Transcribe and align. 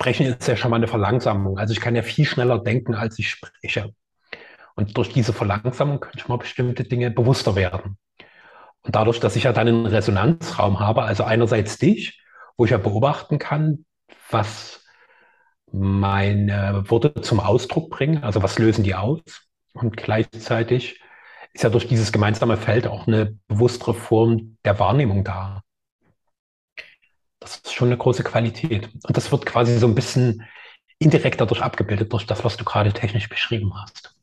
Sprechen 0.00 0.28
ist 0.28 0.48
ja 0.48 0.56
schon 0.56 0.70
mal 0.70 0.78
eine 0.78 0.88
Verlangsamung. 0.88 1.58
Also 1.58 1.72
ich 1.72 1.80
kann 1.80 1.94
ja 1.94 2.00
viel 2.00 2.24
schneller 2.24 2.58
denken, 2.58 2.94
als 2.94 3.18
ich 3.18 3.28
spreche. 3.28 3.92
Und 4.74 4.96
durch 4.96 5.12
diese 5.12 5.34
Verlangsamung 5.34 6.00
könnte 6.00 6.16
ich 6.16 6.26
mal 6.26 6.38
bestimmte 6.38 6.84
Dinge 6.84 7.10
bewusster 7.10 7.54
werden. 7.54 7.98
Und 8.80 8.96
dadurch, 8.96 9.20
dass 9.20 9.36
ich 9.36 9.42
ja 9.42 9.52
dann 9.52 9.68
einen 9.68 9.84
Resonanzraum 9.84 10.80
habe, 10.80 11.02
also 11.02 11.24
einerseits 11.24 11.76
dich, 11.76 12.24
wo 12.56 12.64
ich 12.64 12.70
ja 12.70 12.78
beobachten 12.78 13.38
kann, 13.38 13.84
was 14.30 14.86
meine 15.70 16.82
Worte 16.86 17.20
zum 17.20 17.38
Ausdruck 17.38 17.90
bringen, 17.90 18.24
also 18.24 18.42
was 18.42 18.58
lösen 18.58 18.84
die 18.84 18.94
aus. 18.94 19.20
Und 19.74 19.98
gleichzeitig 19.98 20.98
ist 21.52 21.62
ja 21.62 21.68
durch 21.68 21.86
dieses 21.86 22.10
gemeinsame 22.10 22.56
Feld 22.56 22.86
auch 22.86 23.06
eine 23.06 23.38
bewusstere 23.48 23.92
Form 23.92 24.56
der 24.64 24.78
Wahrnehmung 24.78 25.24
da. 25.24 25.62
Das 27.40 27.56
ist 27.56 27.72
schon 27.72 27.88
eine 27.88 27.96
große 27.98 28.22
Qualität. 28.22 28.90
Und 29.04 29.16
das 29.16 29.32
wird 29.32 29.46
quasi 29.46 29.78
so 29.78 29.86
ein 29.86 29.94
bisschen 29.94 30.46
indirekt 30.98 31.40
dadurch 31.40 31.62
abgebildet, 31.62 32.12
durch 32.12 32.26
das, 32.26 32.44
was 32.44 32.56
du 32.56 32.64
gerade 32.64 32.92
technisch 32.92 33.28
beschrieben 33.28 33.72
hast. 33.74 34.14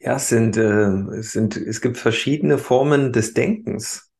Ja, 0.00 0.16
es 0.16 0.28
sind, 0.28 0.56
äh, 0.56 1.16
es 1.18 1.32
sind, 1.32 1.56
es 1.56 1.80
gibt 1.80 1.98
verschiedene 1.98 2.56
Formen 2.58 3.12
des 3.12 3.34
Denkens. 3.34 4.10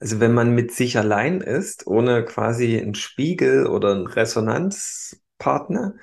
Also 0.00 0.18
wenn 0.18 0.32
man 0.32 0.54
mit 0.54 0.72
sich 0.72 0.96
allein 0.96 1.40
ist, 1.42 1.86
ohne 1.86 2.24
quasi 2.24 2.80
einen 2.80 2.94
Spiegel 2.94 3.66
oder 3.66 3.92
einen 3.92 4.06
Resonanzpartner, 4.06 5.94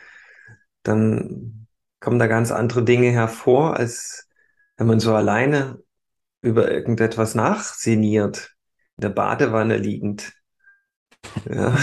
dann 0.84 1.68
kommen 2.00 2.20
da 2.20 2.28
ganz 2.28 2.52
andere 2.52 2.84
Dinge 2.84 3.12
hervor, 3.12 3.78
als 3.78 4.30
wenn 4.78 4.88
man 4.88 5.00
so 5.00 5.16
alleine 5.16 5.84
über 6.42 6.72
irgendetwas 6.72 7.36
nachsiniert, 7.36 8.56
in 8.98 9.02
der 9.02 9.10
Badewanne 9.10 9.78
liegend. 9.78 10.34
Ja. 11.50 11.78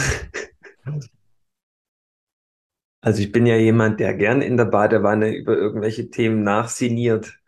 Also 3.01 3.21
ich 3.21 3.33
bin 3.33 3.45
ja 3.47 3.57
jemand, 3.57 4.01
der 4.01 4.15
gern 4.15 4.41
in 4.41 4.57
der 4.57 4.65
Badewanne 4.65 5.37
über 5.37 5.57
irgendwelche 5.57 6.09
Themen 6.11 6.43
nachsiniert. 6.43 7.39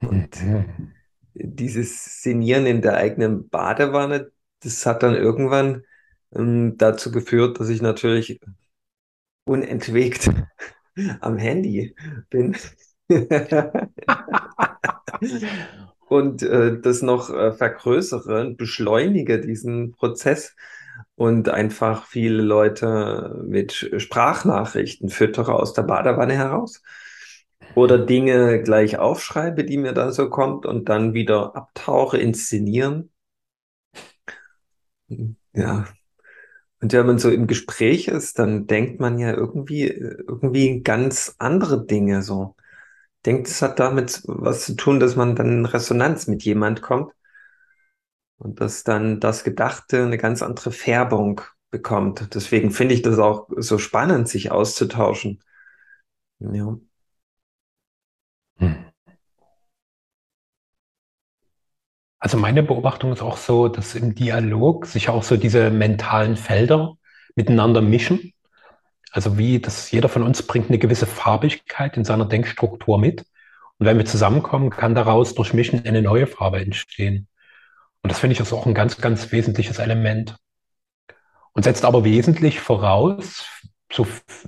Und 0.00 0.38
dieses 1.34 2.22
Sinieren 2.22 2.66
in 2.66 2.80
der 2.80 2.96
eigenen 2.96 3.48
Badewanne, 3.48 4.30
das 4.60 4.86
hat 4.86 5.02
dann 5.02 5.14
irgendwann 5.14 5.82
ähm, 6.34 6.76
dazu 6.78 7.10
geführt, 7.10 7.58
dass 7.58 7.68
ich 7.68 7.82
natürlich 7.82 8.40
unentwegt 9.44 10.30
am 11.20 11.38
Handy 11.38 11.94
bin. 12.30 12.56
und 16.08 16.42
äh, 16.42 16.80
das 16.80 17.02
noch 17.02 17.30
äh, 17.30 17.52
vergrößere, 17.52 18.50
beschleunige 18.50 19.40
diesen 19.40 19.92
Prozess 19.92 20.54
und 21.16 21.48
einfach 21.48 22.06
viele 22.06 22.42
Leute 22.42 23.42
mit 23.46 23.90
Sprachnachrichten 23.96 25.08
füttere 25.08 25.54
aus 25.54 25.72
der 25.72 25.82
Badewanne 25.82 26.34
heraus 26.34 26.82
oder 27.74 27.98
Dinge 27.98 28.62
gleich 28.62 28.98
aufschreibe, 28.98 29.64
die 29.64 29.78
mir 29.78 29.92
da 29.92 30.12
so 30.12 30.28
kommt 30.30 30.66
und 30.66 30.88
dann 30.88 31.14
wieder 31.14 31.56
abtauche, 31.56 32.18
inszenieren. 32.18 33.10
Ja. 35.52 35.86
Und 36.80 36.92
wenn 36.92 37.06
man 37.06 37.18
so 37.18 37.30
im 37.30 37.46
Gespräch 37.46 38.08
ist, 38.08 38.38
dann 38.38 38.66
denkt 38.66 39.00
man 39.00 39.18
ja 39.18 39.32
irgendwie, 39.32 39.86
irgendwie 39.86 40.82
ganz 40.82 41.34
andere 41.38 41.84
Dinge 41.84 42.22
so. 42.22 42.56
Denkt, 43.26 43.48
es 43.48 43.62
hat 43.62 43.78
damit 43.80 44.22
was 44.26 44.66
zu 44.66 44.74
tun, 44.76 45.00
dass 45.00 45.16
man 45.16 45.34
dann 45.34 45.48
in 45.50 45.66
Resonanz 45.66 46.26
mit 46.26 46.42
jemand 46.44 46.82
kommt 46.82 47.12
und 48.38 48.60
dass 48.60 48.84
dann 48.84 49.20
das 49.20 49.44
Gedachte 49.44 50.02
eine 50.04 50.18
ganz 50.18 50.42
andere 50.42 50.72
Färbung 50.72 51.40
bekommt. 51.70 52.34
Deswegen 52.34 52.70
finde 52.70 52.94
ich 52.94 53.02
das 53.02 53.18
auch 53.18 53.48
so 53.56 53.78
spannend, 53.78 54.28
sich 54.28 54.50
auszutauschen. 54.52 55.42
Ja. 56.40 56.78
Hm. 58.58 58.84
Also 62.18 62.38
meine 62.38 62.62
Beobachtung 62.62 63.12
ist 63.12 63.22
auch 63.22 63.36
so, 63.38 63.68
dass 63.68 63.94
im 63.94 64.14
Dialog 64.14 64.86
sich 64.86 65.08
auch 65.08 65.22
so 65.22 65.36
diese 65.36 65.70
mentalen 65.70 66.36
Felder 66.36 66.96
miteinander 67.34 67.80
mischen. 67.82 68.33
Also 69.14 69.38
wie, 69.38 69.60
dass 69.60 69.92
jeder 69.92 70.08
von 70.08 70.24
uns 70.24 70.42
bringt 70.42 70.70
eine 70.70 70.78
gewisse 70.78 71.06
Farbigkeit 71.06 71.96
in 71.96 72.04
seiner 72.04 72.24
Denkstruktur 72.24 72.98
mit. 72.98 73.24
Und 73.78 73.86
wenn 73.86 73.96
wir 73.96 74.06
zusammenkommen, 74.06 74.70
kann 74.70 74.96
daraus 74.96 75.36
durch 75.36 75.54
Mischen 75.54 75.86
eine 75.86 76.02
neue 76.02 76.26
Farbe 76.26 76.60
entstehen. 76.60 77.28
Und 78.02 78.10
das 78.10 78.18
finde 78.18 78.34
ich 78.34 78.40
ist 78.40 78.52
auch 78.52 78.66
ein 78.66 78.74
ganz, 78.74 78.96
ganz 78.96 79.30
wesentliches 79.30 79.78
Element. 79.78 80.34
Und 81.52 81.62
setzt 81.62 81.84
aber 81.84 82.02
wesentlich 82.02 82.58
voraus, 82.58 83.46
so 83.92 84.04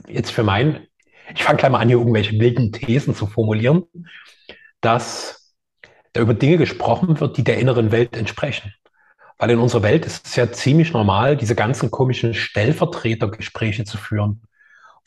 jetzt 0.09 0.33
für 0.33 0.43
mein, 0.43 0.89
ich 1.33 1.45
fange 1.45 1.59
gleich 1.59 1.71
mal 1.71 1.79
an, 1.79 1.87
hier 1.87 1.99
irgendwelche 1.99 2.37
wilden 2.41 2.73
Thesen 2.73 3.15
zu 3.15 3.29
formulieren, 3.29 3.85
dass 4.81 5.55
da 6.13 6.21
über 6.21 6.35
Dinge 6.35 6.57
gesprochen 6.57 7.21
wird, 7.21 7.37
die 7.37 7.45
der 7.45 7.59
inneren 7.59 7.93
Welt 7.93 8.17
entsprechen. 8.17 8.75
Weil 9.39 9.51
in 9.51 9.61
unserer 9.61 9.85
Welt 9.85 10.07
ist 10.07 10.27
es 10.27 10.35
ja 10.35 10.51
ziemlich 10.51 10.93
normal, 10.93 11.37
diese 11.37 11.55
ganzen 11.55 11.93
komischen 11.93 12.35
Stellvertretergespräche 12.35 13.85
zu 13.85 13.97
führen, 13.97 14.43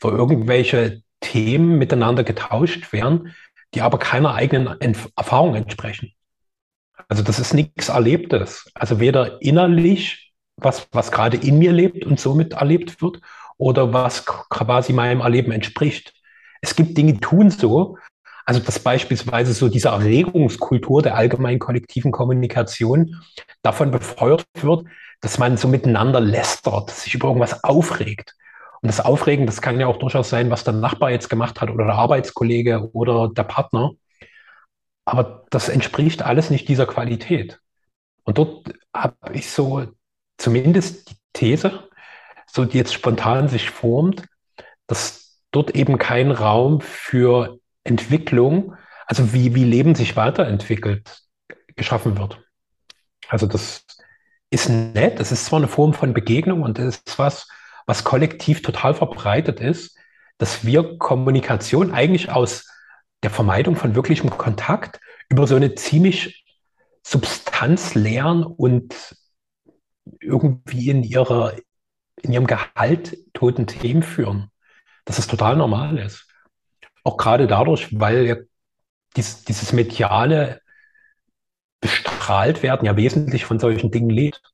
wo 0.00 0.08
irgendwelche 0.08 1.02
Themen 1.20 1.78
miteinander 1.78 2.24
getauscht 2.24 2.92
werden, 2.92 3.34
die 3.74 3.82
aber 3.82 3.98
keiner 3.98 4.34
eigenen 4.34 4.76
Erfahrung 5.16 5.54
entsprechen. 5.54 6.12
Also 7.08 7.22
das 7.22 7.38
ist 7.38 7.54
nichts 7.54 7.88
Erlebtes. 7.88 8.70
Also 8.74 9.00
weder 9.00 9.40
innerlich, 9.42 10.32
was, 10.56 10.88
was 10.92 11.12
gerade 11.12 11.36
in 11.36 11.58
mir 11.58 11.72
lebt 11.72 12.04
und 12.04 12.18
somit 12.20 12.54
erlebt 12.54 13.00
wird, 13.02 13.20
oder 13.60 13.92
was 13.92 14.24
quasi 14.24 14.94
meinem 14.94 15.20
Erleben 15.20 15.52
entspricht. 15.52 16.14
Es 16.62 16.74
gibt 16.74 16.96
Dinge, 16.96 17.12
die 17.12 17.20
tun 17.20 17.50
so. 17.50 17.98
Also 18.46 18.58
dass 18.58 18.78
beispielsweise 18.78 19.52
so 19.52 19.68
diese 19.68 19.88
Erregungskultur 19.88 21.02
der 21.02 21.14
allgemeinen 21.14 21.58
kollektiven 21.58 22.10
Kommunikation 22.10 23.20
davon 23.62 23.90
befeuert 23.90 24.46
wird, 24.54 24.86
dass 25.20 25.38
man 25.38 25.58
so 25.58 25.68
miteinander 25.68 26.20
lästert, 26.20 26.90
sich 26.90 27.14
über 27.14 27.28
irgendwas 27.28 27.62
aufregt. 27.62 28.34
Und 28.82 28.88
das 28.88 29.00
Aufregen, 29.00 29.46
das 29.46 29.60
kann 29.60 29.78
ja 29.78 29.86
auch 29.86 29.98
durchaus 29.98 30.30
sein, 30.30 30.50
was 30.50 30.64
der 30.64 30.72
Nachbar 30.74 31.10
jetzt 31.10 31.28
gemacht 31.28 31.60
hat 31.60 31.70
oder 31.70 31.84
der 31.84 31.94
Arbeitskollege 31.94 32.90
oder 32.92 33.28
der 33.28 33.42
Partner. 33.44 33.92
Aber 35.04 35.44
das 35.50 35.68
entspricht 35.68 36.22
alles 36.22 36.50
nicht 36.50 36.68
dieser 36.68 36.86
Qualität. 36.86 37.60
Und 38.24 38.38
dort 38.38 38.72
habe 38.94 39.16
ich 39.32 39.50
so 39.50 39.86
zumindest 40.38 41.10
die 41.10 41.16
These, 41.32 41.88
so 42.46 42.64
die 42.64 42.78
jetzt 42.78 42.94
spontan 42.94 43.48
sich 43.48 43.70
formt, 43.70 44.24
dass 44.86 45.40
dort 45.50 45.74
eben 45.74 45.98
kein 45.98 46.30
Raum 46.30 46.80
für 46.80 47.58
Entwicklung, 47.84 48.74
also 49.06 49.32
wie, 49.32 49.54
wie 49.54 49.64
Leben 49.64 49.94
sich 49.94 50.16
weiterentwickelt, 50.16 51.22
geschaffen 51.76 52.18
wird. 52.18 52.40
Also 53.28 53.46
das 53.46 53.84
ist 54.50 54.68
nett, 54.68 55.20
das 55.20 55.32
ist 55.32 55.46
zwar 55.46 55.58
eine 55.58 55.68
Form 55.68 55.94
von 55.94 56.14
Begegnung 56.14 56.62
und 56.62 56.78
das 56.78 56.96
ist 56.96 57.18
was, 57.18 57.48
was 57.90 58.04
kollektiv 58.04 58.62
total 58.62 58.94
verbreitet 58.94 59.58
ist, 59.58 59.98
dass 60.38 60.64
wir 60.64 60.96
Kommunikation 60.98 61.92
eigentlich 61.92 62.30
aus 62.30 62.70
der 63.24 63.30
Vermeidung 63.30 63.74
von 63.74 63.96
wirklichem 63.96 64.30
Kontakt 64.30 65.00
über 65.28 65.48
so 65.48 65.56
eine 65.56 65.74
ziemlich 65.74 66.44
substanzleeren 67.02 68.44
und 68.44 69.16
irgendwie 70.20 70.88
in 70.88 71.02
ihrer, 71.02 71.54
in 72.22 72.32
ihrem 72.32 72.46
Gehalt 72.46 73.18
toten 73.34 73.66
Themen 73.66 74.04
führen. 74.04 74.52
Dass 75.04 75.18
es 75.18 75.26
total 75.26 75.56
normal 75.56 75.98
ist. 75.98 76.28
Auch 77.02 77.16
gerade 77.16 77.48
dadurch, 77.48 77.88
weil 77.98 78.46
dies, 79.16 79.42
dieses 79.42 79.72
mediale 79.72 80.60
bestrahlt 81.80 82.62
werden 82.62 82.86
ja 82.86 82.96
wesentlich 82.96 83.44
von 83.46 83.58
solchen 83.58 83.90
Dingen 83.90 84.10
lebt. 84.10 84.49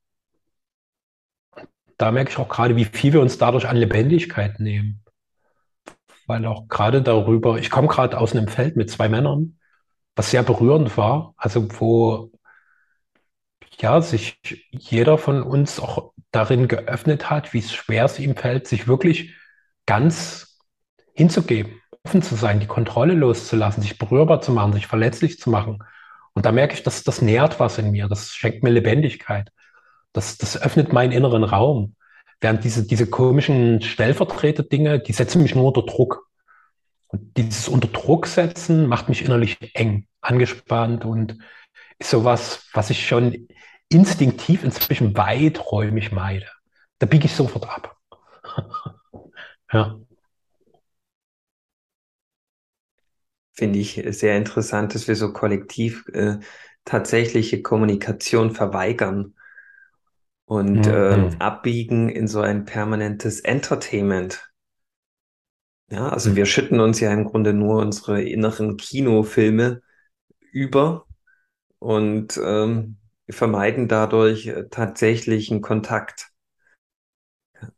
Da 1.97 2.11
merke 2.13 2.31
ich 2.31 2.39
auch 2.39 2.49
gerade, 2.49 2.77
wie 2.77 2.85
viel 2.85 3.15
wir 3.15 3.21
uns 3.21 3.39
dadurch 3.39 3.67
an 3.67 3.77
Lebendigkeit 3.77 4.61
nehmen. 4.61 5.03
Weil 6.27 6.45
auch 6.47 6.69
gerade 6.69 7.03
darüber, 7.03 7.59
ich 7.59 7.71
komme 7.71 7.89
gerade 7.89 8.19
aus 8.19 8.35
einem 8.35 8.49
Feld 8.49 8.77
mit 8.77 8.91
zwei 8.91 9.09
Männern, 9.09 9.59
was 10.15 10.31
sehr 10.31 10.43
berührend 10.43 10.97
war, 10.97 11.35
also 11.37 11.69
wo 11.81 12.33
ja 13.81 14.01
sich 14.01 14.39
jeder 14.71 15.19
von 15.19 15.43
uns 15.43 15.79
auch 15.81 16.13
darin 16.31 16.69
geöffnet 16.69 17.31
hat, 17.31 17.53
wie 17.53 17.63
schwer 17.63 18.07
es 18.07 18.19
ihm 18.19 18.37
fällt, 18.37 18.67
sich 18.67 18.89
wirklich 18.89 19.35
ganz 19.87 20.59
hinzugeben, 21.15 21.81
offen 22.05 22.23
zu 22.23 22.35
sein, 22.35 22.61
die 22.61 22.67
Kontrolle 22.67 23.15
loszulassen, 23.15 23.83
sich 23.83 23.99
berührbar 23.99 24.41
zu 24.41 24.53
machen, 24.53 24.73
sich 24.73 24.87
verletzlich 24.87 25.39
zu 25.39 25.51
machen. 25.51 25.83
Und 26.35 26.45
da 26.45 26.53
merke 26.53 26.75
ich, 26.75 26.83
dass 26.83 27.05
das 27.05 27.23
nährt 27.23 27.61
was 27.61 27.79
in 27.79 27.91
mir, 27.91 28.09
das 28.09 28.35
schenkt 28.35 28.63
mir 28.63 28.71
Lebendigkeit, 28.71 29.51
das, 30.17 30.39
das 30.39 30.61
öffnet 30.61 30.93
meinen 30.93 31.13
inneren 31.13 31.45
Raum. 31.45 31.95
Während 32.41 32.65
diese, 32.65 32.87
diese 32.87 33.07
komischen 33.07 33.83
Stellvertreter-Dinge, 33.83 35.01
die 35.01 35.13
setzen 35.13 35.43
mich 35.43 35.55
nur 35.55 35.67
unter 35.67 35.83
Druck. 35.83 36.29
Und 37.09 37.37
dieses 37.37 37.69
unter 37.69 37.89
Druck 37.89 38.27
setzen 38.27 38.87
macht 38.87 39.09
mich 39.09 39.25
innerlich 39.25 39.59
eng, 39.75 40.07
angespannt 40.21 41.05
und 41.05 41.39
ist 41.99 42.11
sowas, 42.11 42.67
was 42.73 42.91
ich 42.91 43.07
schon 43.07 43.49
instinktiv 43.89 44.65
inzwischen 44.65 45.17
weiträumig 45.17 46.13
meide. 46.13 46.47
da 46.99 47.07
biege 47.07 47.27
ich 47.27 47.35
sofort 47.35 47.69
ab. 47.69 47.97
ja. 49.73 49.99
Finde 53.53 53.79
ich 53.79 54.03
sehr 54.11 54.37
interessant, 54.37 54.95
dass 54.95 55.09
wir 55.09 55.17
so 55.17 55.33
kollektiv 55.33 56.07
äh, 56.09 56.39
tatsächliche 56.85 57.63
Kommunikation 57.63 58.51
verweigern 58.51 59.35
und 60.47 60.89
ähm, 60.89 61.31
Mhm. 61.31 61.41
abbiegen 61.41 62.09
in 62.09 62.29
so 62.29 62.41
ein 62.41 62.65
permanentes 62.65 63.41
Entertainment. 63.41 64.53
Ja, 65.91 66.09
also 66.09 66.31
Mhm. 66.31 66.37
wir 66.37 66.47
schütten 66.47 66.81
uns 66.81 67.01
ja 67.01 67.13
im 67.13 67.25
Grunde 67.25 67.53
nur 67.53 67.81
unsere 67.81 68.23
inneren 68.23 68.77
Kinofilme 68.77 69.83
über 70.53 71.07
und 71.81 72.41
ähm, 72.45 72.99
vermeiden 73.31 73.89
dadurch 73.89 74.47
äh, 74.49 74.69
tatsächlichen 74.71 75.63
Kontakt. 75.63 76.33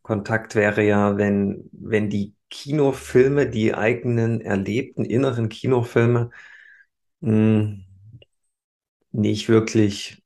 Kontakt 0.03 0.55
wäre 0.55 0.83
ja, 0.85 1.17
wenn, 1.17 1.69
wenn 1.73 2.11
die 2.11 2.35
Kinofilme, 2.51 3.49
die 3.49 3.75
eigenen 3.75 4.41
erlebten 4.41 5.05
inneren 5.05 5.49
Kinofilme, 5.49 6.31
mh, 7.21 7.79
nicht 9.13 9.49
wirklich 9.49 10.23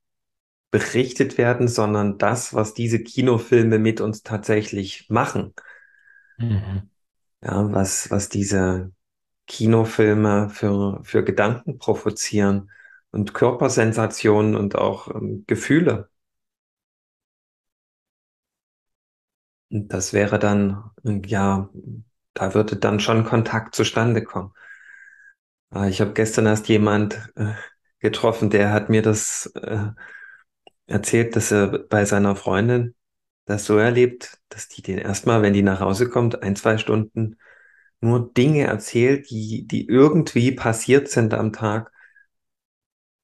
berichtet 0.73 1.37
werden, 1.37 1.67
sondern 1.67 2.17
das, 2.17 2.55
was 2.55 2.73
diese 2.73 2.97
Kinofilme 2.97 3.77
mit 3.77 4.01
uns 4.01 4.23
tatsächlich 4.23 5.07
machen. 5.07 5.53
Mhm. 6.39 6.89
Ja, 7.43 7.71
was, 7.71 8.09
was 8.09 8.27
diese 8.27 8.91
Kinofilme 9.45 10.49
für, 10.49 10.99
für 11.03 11.23
Gedanken 11.23 11.77
provozieren 11.77 12.71
und 13.11 13.35
Körpersensationen 13.35 14.55
und 14.55 14.75
auch 14.75 15.13
ähm, 15.13 15.43
Gefühle. 15.45 16.09
Und 19.69 19.93
das 19.93 20.11
wäre 20.11 20.39
dann, 20.39 20.89
ja, 21.03 21.69
da 22.33 22.55
würde 22.55 22.77
dann 22.77 22.99
schon 22.99 23.25
Kontakt 23.25 23.75
zustande 23.75 24.23
kommen. 24.23 24.53
Äh, 25.71 25.89
ich 25.89 26.01
habe 26.01 26.13
gestern 26.13 26.47
erst 26.47 26.67
jemand 26.67 27.31
äh, 27.35 27.53
getroffen, 27.99 28.49
der 28.49 28.71
hat 28.71 28.89
mir 28.89 29.03
das 29.03 29.45
äh, 29.55 29.89
erzählt, 30.87 31.35
dass 31.35 31.51
er 31.51 31.79
bei 31.89 32.05
seiner 32.05 32.35
Freundin 32.35 32.95
das 33.45 33.65
so 33.65 33.77
erlebt, 33.77 34.39
dass 34.49 34.67
die 34.69 34.81
den 34.81 34.97
erstmal, 34.97 35.41
wenn 35.41 35.53
die 35.53 35.61
nach 35.63 35.79
Hause 35.81 36.09
kommt, 36.09 36.43
ein, 36.43 36.55
zwei 36.55 36.77
Stunden 36.77 37.37
nur 38.01 38.33
Dinge 38.33 38.65
erzählt, 38.65 39.29
die, 39.29 39.67
die 39.67 39.87
irgendwie 39.87 40.51
passiert 40.53 41.09
sind 41.09 41.33
am 41.33 41.53
Tag, 41.53 41.91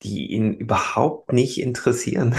die 0.04 0.32
ihn 0.32 0.54
überhaupt 0.54 1.34
nicht 1.34 1.60
interessieren, 1.60 2.36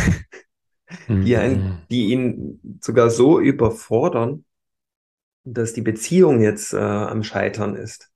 die, 1.24 1.36
ein, 1.36 1.68
Mhm. 1.68 1.86
die 1.90 2.10
ihn 2.12 2.60
sogar 2.80 3.10
so 3.10 3.40
überfordern, 3.40 4.44
dass 5.44 5.72
die 5.74 5.82
Beziehung 5.82 6.42
jetzt 6.42 6.74
äh, 6.74 6.78
am 6.78 7.24
Scheitern 7.24 7.76
ist, 7.76 8.12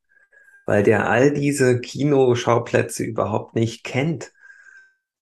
weil 0.67 0.85
der 0.85 1.11
all 1.11 1.33
diese 1.35 1.81
Kinoschauplätze 1.81 3.05
überhaupt 3.05 3.57
nicht 3.57 3.85
kennt 3.85 4.34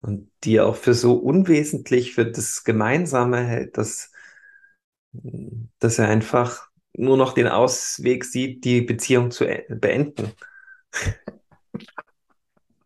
und 0.01 0.31
die 0.43 0.59
auch 0.59 0.75
für 0.75 0.93
so 0.93 1.15
unwesentlich 1.15 2.13
für 2.13 2.25
das 2.25 2.63
Gemeinsame 2.63 3.43
hält, 3.43 3.77
dass, 3.77 4.11
dass 5.79 5.99
er 5.99 6.07
einfach 6.09 6.69
nur 6.93 7.17
noch 7.17 7.33
den 7.33 7.47
Ausweg 7.47 8.25
sieht, 8.25 8.63
die 8.65 8.81
Beziehung 8.81 9.31
zu 9.31 9.45
e- 9.45 9.65
beenden. 9.69 10.31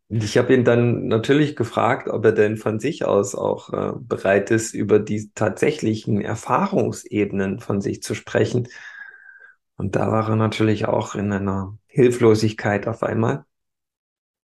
Ich 0.10 0.38
habe 0.38 0.54
ihn 0.54 0.63
dann 0.63 1.07
natürlich 1.07 1.56
gefragt, 1.56 2.07
ob 2.07 2.24
er 2.25 2.33
denn 2.33 2.57
von 2.57 2.80
sich 2.80 3.04
aus 3.04 3.33
auch 3.33 3.74
äh, 3.74 3.94
bereit 4.00 4.51
ist, 4.51 4.74
über 4.75 5.00
die 5.00 5.31
tatsächlichen 5.33 6.21
Erfahrungsebenen 6.21 7.59
von 7.59 7.81
sich 7.81 8.04
zu 8.04 8.13
sprechen. 8.13 8.68
Und 9.75 9.95
da 9.95 10.12
war 10.12 10.30
er 10.30 10.36
natürlich 10.36 10.86
auch 10.86 11.16
in 11.16 11.31
einer 11.31 11.77
Hilflosigkeit 11.88 12.88
auf 12.88 13.01
einmal. 13.01 13.45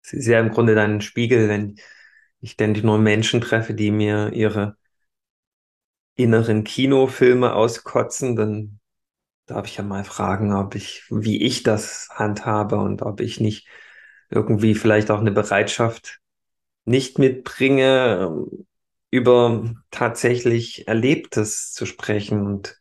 Es 0.02 0.14
ist 0.14 0.26
ja 0.26 0.40
im 0.40 0.50
Grunde 0.50 0.74
dann 0.74 0.94
ein 0.94 1.00
Spiegel, 1.02 1.48
wenn 1.50 1.76
ich 2.40 2.56
denn 2.56 2.72
nur 2.72 2.98
Menschen 2.98 3.40
treffe, 3.40 3.74
die 3.74 3.90
mir 3.90 4.32
ihre 4.32 4.76
inneren 6.16 6.64
Kinofilme 6.64 7.54
auskotzen, 7.54 8.36
dann 8.36 8.80
darf 9.46 9.66
ich 9.66 9.76
ja 9.78 9.84
mal 9.84 10.04
fragen, 10.04 10.52
ob 10.54 10.74
ich, 10.74 11.04
wie 11.10 11.42
ich 11.42 11.62
das 11.62 12.08
handhabe 12.12 12.76
und 12.78 13.02
ob 13.02 13.20
ich 13.20 13.40
nicht 13.40 13.68
irgendwie 14.30 14.74
vielleicht 14.74 15.10
auch 15.10 15.20
eine 15.20 15.32
Bereitschaft 15.32 16.20
nicht 16.84 17.18
mitbringe, 17.18 18.46
über 19.10 19.74
tatsächlich 19.90 20.88
Erlebtes 20.88 21.72
zu 21.72 21.86
sprechen 21.86 22.46
und 22.46 22.78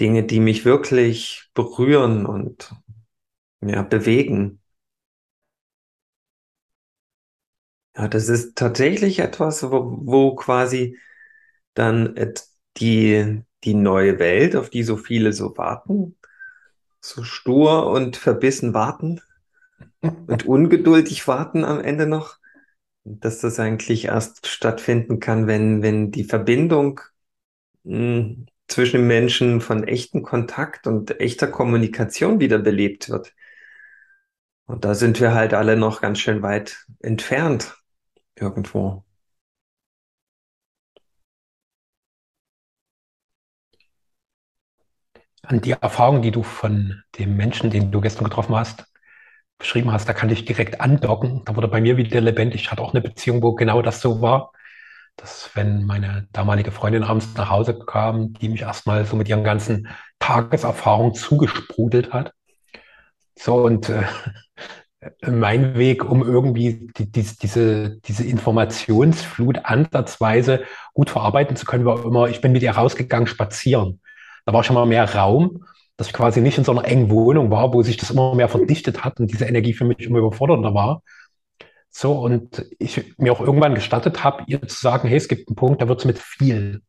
Dinge, 0.00 0.24
die 0.24 0.40
mich 0.40 0.64
wirklich 0.64 1.50
berühren 1.54 2.24
und 2.26 2.72
ja, 3.60 3.82
bewegen. 3.82 4.59
Ja, 8.00 8.08
das 8.08 8.28
ist 8.30 8.56
tatsächlich 8.56 9.18
etwas, 9.18 9.62
wo, 9.62 9.98
wo 10.06 10.34
quasi 10.34 10.96
dann 11.74 12.14
die, 12.78 13.42
die 13.64 13.74
neue 13.74 14.18
Welt, 14.18 14.56
auf 14.56 14.70
die 14.70 14.84
so 14.84 14.96
viele 14.96 15.34
so 15.34 15.56
warten, 15.58 16.16
so 17.00 17.24
stur 17.24 17.88
und 17.90 18.16
verbissen 18.16 18.74
warten 18.74 19.20
und 20.02 20.46
ungeduldig 20.46 21.28
warten 21.28 21.64
am 21.64 21.80
Ende 21.80 22.06
noch, 22.06 22.38
dass 23.04 23.40
das 23.40 23.60
eigentlich 23.60 24.06
erst 24.06 24.46
stattfinden 24.48 25.20
kann, 25.20 25.46
wenn, 25.46 25.82
wenn 25.82 26.12
die 26.12 26.24
Verbindung 26.24 27.00
mh, 27.84 28.46
zwischen 28.68 28.98
den 29.02 29.08
Menschen 29.08 29.60
von 29.60 29.84
echtem 29.84 30.22
Kontakt 30.22 30.86
und 30.86 31.20
echter 31.20 31.48
Kommunikation 31.48 32.40
wieder 32.40 32.58
belebt 32.58 33.10
wird. 33.10 33.34
Und 34.66 34.84
da 34.86 34.94
sind 34.94 35.20
wir 35.20 35.34
halt 35.34 35.52
alle 35.52 35.76
noch 35.76 36.00
ganz 36.00 36.18
schön 36.18 36.40
weit 36.42 36.86
entfernt 37.00 37.76
irgendwo. 38.40 39.04
An 45.42 45.60
die 45.60 45.72
Erfahrung, 45.72 46.22
die 46.22 46.30
du 46.30 46.42
von 46.42 47.02
dem 47.18 47.36
Menschen, 47.36 47.70
den 47.70 47.90
du 47.90 48.00
gestern 48.00 48.24
getroffen 48.24 48.54
hast, 48.54 48.84
beschrieben 49.58 49.92
hast, 49.92 50.08
da 50.08 50.12
kann 50.14 50.30
ich 50.30 50.44
direkt 50.44 50.80
andocken. 50.80 51.42
Da 51.44 51.56
wurde 51.56 51.68
bei 51.68 51.80
mir 51.80 51.96
wieder 51.96 52.20
lebendig. 52.20 52.62
Ich 52.62 52.70
hatte 52.72 52.82
auch 52.82 52.94
eine 52.94 53.02
Beziehung, 53.02 53.42
wo 53.42 53.54
genau 53.54 53.82
das 53.82 54.00
so 54.00 54.22
war, 54.22 54.52
dass 55.16 55.50
wenn 55.54 55.84
meine 55.86 56.28
damalige 56.32 56.72
Freundin 56.72 57.04
abends 57.04 57.34
nach 57.36 57.50
Hause 57.50 57.78
kam, 57.78 58.34
die 58.34 58.48
mich 58.48 58.62
erstmal 58.62 59.04
so 59.06 59.16
mit 59.16 59.28
ihren 59.28 59.44
ganzen 59.44 59.88
Tageserfahrungen 60.18 61.14
zugesprudelt 61.14 62.12
hat. 62.12 62.32
So 63.36 63.56
und 63.64 63.88
äh, 63.88 64.04
mein 65.22 65.76
Weg, 65.76 66.04
um 66.04 66.22
irgendwie 66.22 66.90
die, 66.96 67.10
die, 67.10 67.22
diese, 67.22 67.98
diese 68.00 68.24
Informationsflut 68.24 69.64
ansatzweise 69.64 70.64
gut 70.92 71.10
verarbeiten 71.10 71.56
zu 71.56 71.64
können, 71.64 71.86
war 71.86 72.04
immer, 72.04 72.28
ich 72.28 72.40
bin 72.40 72.52
mit 72.52 72.62
ihr 72.62 72.72
rausgegangen 72.72 73.26
spazieren. 73.26 74.00
Da 74.44 74.52
war 74.52 74.62
schon 74.62 74.74
mal 74.74 74.86
mehr 74.86 75.14
Raum, 75.14 75.64
dass 75.96 76.08
ich 76.08 76.12
quasi 76.12 76.40
nicht 76.40 76.58
in 76.58 76.64
so 76.64 76.72
einer 76.72 76.84
engen 76.84 77.10
Wohnung 77.10 77.50
war, 77.50 77.72
wo 77.72 77.82
sich 77.82 77.96
das 77.96 78.10
immer 78.10 78.34
mehr 78.34 78.48
verdichtet 78.48 79.04
hat 79.04 79.20
und 79.20 79.32
diese 79.32 79.46
Energie 79.46 79.72
für 79.72 79.84
mich 79.84 80.00
immer 80.00 80.18
überfordernder 80.18 80.74
war. 80.74 81.02
So, 81.90 82.12
und 82.12 82.66
ich 82.78 83.14
mir 83.18 83.32
auch 83.32 83.40
irgendwann 83.40 83.74
gestattet 83.74 84.22
habe, 84.22 84.44
ihr 84.46 84.62
zu 84.62 84.80
sagen, 84.80 85.08
hey, 85.08 85.16
es 85.16 85.28
gibt 85.28 85.48
einen 85.48 85.56
Punkt, 85.56 85.82
da 85.82 85.88
wird 85.88 86.00
es 86.00 86.04
mit 86.04 86.18
viel. 86.18 86.82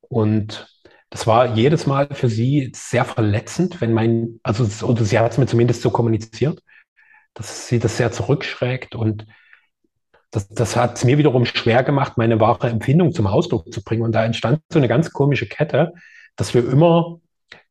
Und 0.00 0.68
das 1.10 1.26
war 1.26 1.54
jedes 1.54 1.86
Mal 1.86 2.08
für 2.12 2.28
sie 2.28 2.72
sehr 2.74 3.04
verletzend, 3.04 3.80
wenn 3.80 3.92
mein, 3.92 4.40
also, 4.42 4.86
oder 4.86 5.04
sie 5.04 5.18
hat 5.18 5.32
es 5.32 5.38
mir 5.38 5.46
zumindest 5.46 5.82
so 5.82 5.90
kommuniziert, 5.90 6.62
dass 7.36 7.68
sie 7.68 7.78
das 7.78 7.98
sehr 7.98 8.10
zurückschreckt 8.10 8.94
und 8.94 9.26
das, 10.30 10.48
das 10.48 10.76
hat 10.76 10.96
es 10.96 11.04
mir 11.04 11.18
wiederum 11.18 11.44
schwer 11.44 11.84
gemacht, 11.84 12.16
meine 12.16 12.40
wahre 12.40 12.68
Empfindung 12.68 13.12
zum 13.12 13.26
Ausdruck 13.26 13.72
zu 13.72 13.82
bringen. 13.82 14.02
Und 14.02 14.12
da 14.12 14.24
entstand 14.24 14.60
so 14.70 14.78
eine 14.78 14.88
ganz 14.88 15.12
komische 15.12 15.46
Kette, 15.46 15.94
dass 16.34 16.52
wir 16.52 16.68
immer 16.68 17.20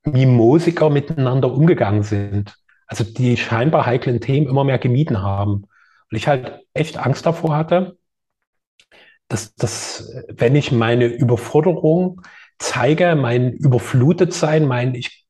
mimosiger 0.03 0.89
miteinander 0.89 1.51
umgegangen 1.51 2.03
sind. 2.03 2.55
Also 2.87 3.03
die 3.03 3.37
scheinbar 3.37 3.85
heiklen 3.85 4.21
Themen 4.21 4.47
immer 4.47 4.63
mehr 4.63 4.77
gemieden 4.77 5.21
haben. 5.21 5.65
Und 6.09 6.17
ich 6.17 6.27
halt 6.27 6.61
echt 6.73 6.97
Angst 6.97 7.25
davor 7.25 7.55
hatte, 7.55 7.97
dass, 9.27 9.55
dass 9.55 10.11
wenn 10.29 10.55
ich 10.55 10.71
meine 10.71 11.07
Überforderung 11.07 12.21
zeige, 12.59 13.15
mein 13.15 13.53
Überflutetsein, 13.53 14.65
mein 14.65 14.95
ich, 14.95 15.25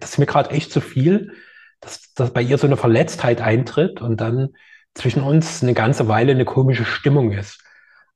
das 0.00 0.10
ist 0.10 0.18
mir 0.18 0.26
gerade 0.26 0.50
echt 0.50 0.72
zu 0.72 0.80
viel, 0.80 1.32
dass, 1.80 2.12
dass 2.14 2.32
bei 2.32 2.42
ihr 2.42 2.58
so 2.58 2.66
eine 2.66 2.76
Verletztheit 2.76 3.40
eintritt 3.40 4.00
und 4.00 4.20
dann 4.20 4.50
zwischen 4.94 5.22
uns 5.22 5.62
eine 5.62 5.74
ganze 5.74 6.08
Weile 6.08 6.32
eine 6.32 6.44
komische 6.44 6.84
Stimmung 6.84 7.32
ist. 7.32 7.62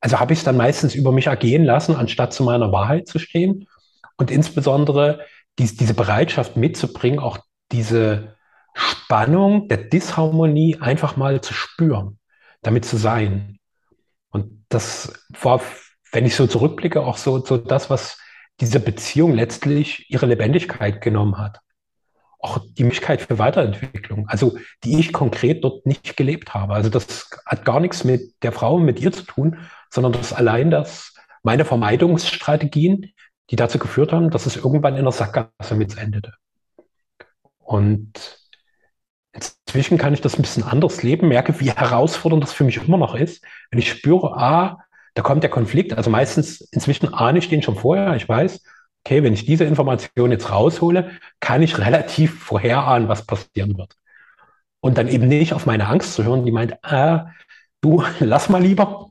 Also 0.00 0.18
habe 0.18 0.32
ich 0.32 0.40
es 0.40 0.44
dann 0.44 0.56
meistens 0.56 0.94
über 0.94 1.12
mich 1.12 1.28
ergehen 1.28 1.64
lassen, 1.64 1.94
anstatt 1.94 2.32
zu 2.32 2.42
meiner 2.42 2.72
Wahrheit 2.72 3.06
zu 3.06 3.18
stehen. 3.18 3.68
Und 4.16 4.30
insbesondere 4.30 5.20
dies, 5.58 5.76
diese 5.76 5.94
Bereitschaft 5.94 6.56
mitzubringen, 6.56 7.20
auch 7.20 7.38
diese 7.70 8.36
Spannung 8.74 9.68
der 9.68 9.76
Disharmonie 9.78 10.78
einfach 10.80 11.16
mal 11.16 11.40
zu 11.40 11.54
spüren, 11.54 12.18
damit 12.62 12.84
zu 12.84 12.96
sein. 12.96 13.58
Und 14.30 14.64
das 14.68 15.12
war, 15.40 15.60
wenn 16.10 16.26
ich 16.26 16.34
so 16.34 16.46
zurückblicke, 16.46 17.00
auch 17.00 17.16
so, 17.16 17.44
so 17.44 17.56
das, 17.56 17.90
was 17.90 18.18
diese 18.60 18.80
Beziehung 18.80 19.34
letztlich 19.34 20.10
ihre 20.10 20.26
Lebendigkeit 20.26 21.00
genommen 21.00 21.38
hat. 21.38 21.60
Auch 22.42 22.58
die 22.76 22.82
Möglichkeit 22.82 23.22
für 23.22 23.38
Weiterentwicklung, 23.38 24.28
also 24.28 24.58
die 24.84 24.98
ich 24.98 25.12
konkret 25.12 25.64
dort 25.64 25.86
nicht 25.86 26.16
gelebt 26.16 26.54
habe. 26.54 26.74
Also 26.74 26.90
das 26.90 27.30
hat 27.46 27.64
gar 27.64 27.80
nichts 27.80 28.04
mit 28.04 28.34
der 28.42 28.52
Frau, 28.52 28.78
mit 28.78 29.00
ihr 29.00 29.12
zu 29.12 29.22
tun, 29.22 29.58
sondern 29.90 30.12
das 30.12 30.32
allein 30.32 30.70
das 30.70 31.14
meine 31.42 31.64
Vermeidungsstrategien, 31.64 33.12
die 33.50 33.56
dazu 33.56 33.78
geführt 33.78 34.12
haben, 34.12 34.30
dass 34.30 34.46
es 34.46 34.56
irgendwann 34.56 34.96
in 34.96 35.04
der 35.04 35.12
Sackgasse 35.12 35.74
mit 35.74 35.96
endete. 35.98 36.34
Und 37.58 38.38
inzwischen 39.32 39.98
kann 39.98 40.14
ich 40.14 40.20
das 40.20 40.38
ein 40.38 40.42
bisschen 40.42 40.62
anders 40.62 41.02
leben, 41.02 41.28
merke, 41.28 41.58
wie 41.60 41.70
herausfordernd 41.70 42.42
das 42.42 42.52
für 42.52 42.64
mich 42.64 42.76
immer 42.76 42.98
noch 42.98 43.14
ist. 43.14 43.44
Wenn 43.70 43.78
ich 43.78 43.90
spüre, 43.90 44.36
ah, 44.36 44.78
da 45.14 45.22
kommt 45.22 45.42
der 45.42 45.50
Konflikt, 45.50 45.94
also 45.94 46.10
meistens 46.10 46.60
inzwischen 46.60 47.12
ahne 47.12 47.38
ich 47.38 47.48
den 47.48 47.62
schon 47.62 47.76
vorher, 47.76 48.16
ich 48.16 48.28
weiß, 48.28 48.62
okay, 49.04 49.22
wenn 49.22 49.34
ich 49.34 49.44
diese 49.44 49.64
Information 49.64 50.30
jetzt 50.30 50.50
raushole, 50.50 51.10
kann 51.40 51.62
ich 51.62 51.78
relativ 51.78 52.42
vorherahnen, 52.42 53.08
was 53.08 53.26
passieren 53.26 53.76
wird. 53.76 53.96
Und 54.80 54.98
dann 54.98 55.08
eben 55.08 55.28
nicht 55.28 55.52
auf 55.54 55.66
meine 55.66 55.86
Angst 55.86 56.14
zu 56.14 56.24
hören, 56.24 56.44
die 56.44 56.52
meint, 56.52 56.82
ah, 56.84 57.30
du, 57.80 58.04
lass 58.20 58.48
mal 58.48 58.62
lieber, 58.62 59.10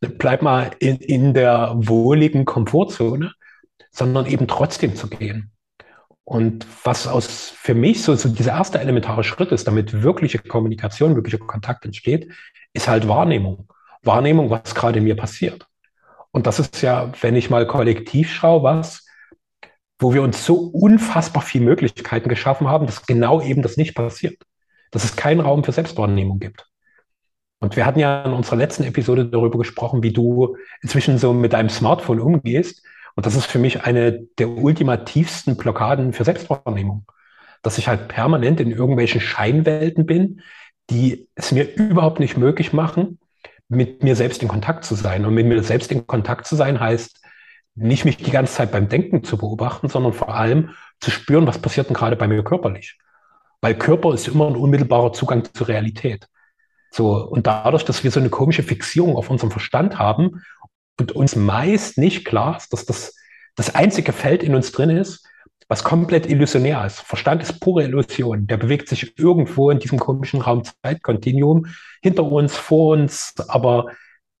bleib 0.00 0.42
mal 0.42 0.70
in, 0.78 0.96
in 0.96 1.34
der 1.34 1.72
wohligen 1.76 2.44
Komfortzone, 2.44 3.32
sondern 3.90 4.26
eben 4.26 4.46
trotzdem 4.46 4.94
zu 4.94 5.08
gehen. 5.08 5.52
Und 6.24 6.66
was 6.84 7.06
aus 7.06 7.26
für 7.26 7.74
mich 7.74 8.02
so, 8.02 8.14
so 8.14 8.28
dieser 8.28 8.52
erste 8.52 8.78
elementare 8.78 9.24
Schritt 9.24 9.50
ist, 9.50 9.66
damit 9.66 10.02
wirkliche 10.02 10.38
Kommunikation, 10.38 11.16
wirklicher 11.16 11.38
Kontakt 11.38 11.86
entsteht, 11.86 12.30
ist 12.74 12.86
halt 12.86 13.08
Wahrnehmung. 13.08 13.66
Wahrnehmung, 14.02 14.50
was 14.50 14.74
gerade 14.74 15.00
mir 15.00 15.16
passiert. 15.16 15.66
Und 16.30 16.46
das 16.46 16.58
ist 16.58 16.82
ja, 16.82 17.10
wenn 17.22 17.34
ich 17.34 17.48
mal 17.48 17.66
kollektiv 17.66 18.30
schaue, 18.30 18.62
was, 18.62 19.07
wo 19.98 20.14
wir 20.14 20.22
uns 20.22 20.44
so 20.44 20.54
unfassbar 20.54 21.42
viele 21.42 21.64
Möglichkeiten 21.64 22.28
geschaffen 22.28 22.68
haben, 22.68 22.86
dass 22.86 23.06
genau 23.06 23.40
eben 23.40 23.62
das 23.62 23.76
nicht 23.76 23.94
passiert. 23.94 24.40
Dass 24.90 25.04
es 25.04 25.16
keinen 25.16 25.40
Raum 25.40 25.64
für 25.64 25.72
Selbstwahrnehmung 25.72 26.38
gibt. 26.38 26.66
Und 27.60 27.76
wir 27.76 27.84
hatten 27.84 27.98
ja 27.98 28.22
in 28.22 28.32
unserer 28.32 28.56
letzten 28.56 28.84
Episode 28.84 29.26
darüber 29.26 29.58
gesprochen, 29.58 30.02
wie 30.02 30.12
du 30.12 30.56
inzwischen 30.80 31.18
so 31.18 31.32
mit 31.32 31.52
deinem 31.52 31.68
Smartphone 31.68 32.20
umgehst. 32.20 32.84
Und 33.16 33.26
das 33.26 33.34
ist 33.34 33.46
für 33.46 33.58
mich 33.58 33.82
eine 33.82 34.26
der 34.38 34.48
ultimativsten 34.48 35.56
Blockaden 35.56 36.12
für 36.12 36.24
Selbstwahrnehmung. 36.24 37.04
Dass 37.62 37.78
ich 37.78 37.88
halt 37.88 38.06
permanent 38.06 38.60
in 38.60 38.70
irgendwelchen 38.70 39.20
Scheinwelten 39.20 40.06
bin, 40.06 40.42
die 40.90 41.28
es 41.34 41.50
mir 41.50 41.74
überhaupt 41.74 42.20
nicht 42.20 42.36
möglich 42.36 42.72
machen, 42.72 43.18
mit 43.68 44.04
mir 44.04 44.14
selbst 44.14 44.42
in 44.42 44.48
Kontakt 44.48 44.84
zu 44.84 44.94
sein. 44.94 45.24
Und 45.24 45.34
mit 45.34 45.46
mir 45.46 45.62
selbst 45.64 45.90
in 45.90 46.06
Kontakt 46.06 46.46
zu 46.46 46.54
sein 46.54 46.78
heißt, 46.78 47.20
nicht 47.78 48.04
mich 48.04 48.16
die 48.16 48.30
ganze 48.30 48.54
Zeit 48.54 48.72
beim 48.72 48.88
Denken 48.88 49.24
zu 49.24 49.36
beobachten, 49.36 49.88
sondern 49.88 50.12
vor 50.12 50.34
allem 50.34 50.70
zu 51.00 51.10
spüren, 51.10 51.46
was 51.46 51.58
passiert 51.58 51.88
denn 51.88 51.94
gerade 51.94 52.16
bei 52.16 52.28
mir 52.28 52.42
körperlich. 52.42 52.98
Weil 53.60 53.74
Körper 53.74 54.14
ist 54.14 54.28
immer 54.28 54.46
ein 54.46 54.56
unmittelbarer 54.56 55.12
Zugang 55.12 55.44
zur 55.52 55.68
Realität. 55.68 56.28
So, 56.90 57.24
und 57.26 57.46
dadurch, 57.46 57.84
dass 57.84 58.04
wir 58.04 58.10
so 58.10 58.20
eine 58.20 58.30
komische 58.30 58.62
Fixierung 58.62 59.16
auf 59.16 59.30
unserem 59.30 59.50
Verstand 59.50 59.98
haben 59.98 60.42
und 60.98 61.12
uns 61.12 61.36
meist 61.36 61.98
nicht 61.98 62.24
klar 62.24 62.56
ist, 62.56 62.72
dass 62.72 62.86
das 62.86 63.14
das 63.56 63.74
einzige 63.74 64.12
Feld 64.12 64.44
in 64.44 64.54
uns 64.54 64.70
drin 64.70 64.90
ist, 64.90 65.26
was 65.66 65.82
komplett 65.84 66.26
illusionär 66.26 66.86
ist. 66.86 67.00
Verstand 67.00 67.42
ist 67.42 67.60
pure 67.60 67.82
Illusion. 67.82 68.46
Der 68.46 68.56
bewegt 68.56 68.88
sich 68.88 69.18
irgendwo 69.18 69.70
in 69.70 69.80
diesem 69.80 69.98
komischen 69.98 70.40
Raum-Zeit-Kontinuum 70.40 71.66
hinter 72.00 72.24
uns, 72.24 72.56
vor 72.56 72.92
uns, 72.92 73.34
aber 73.48 73.88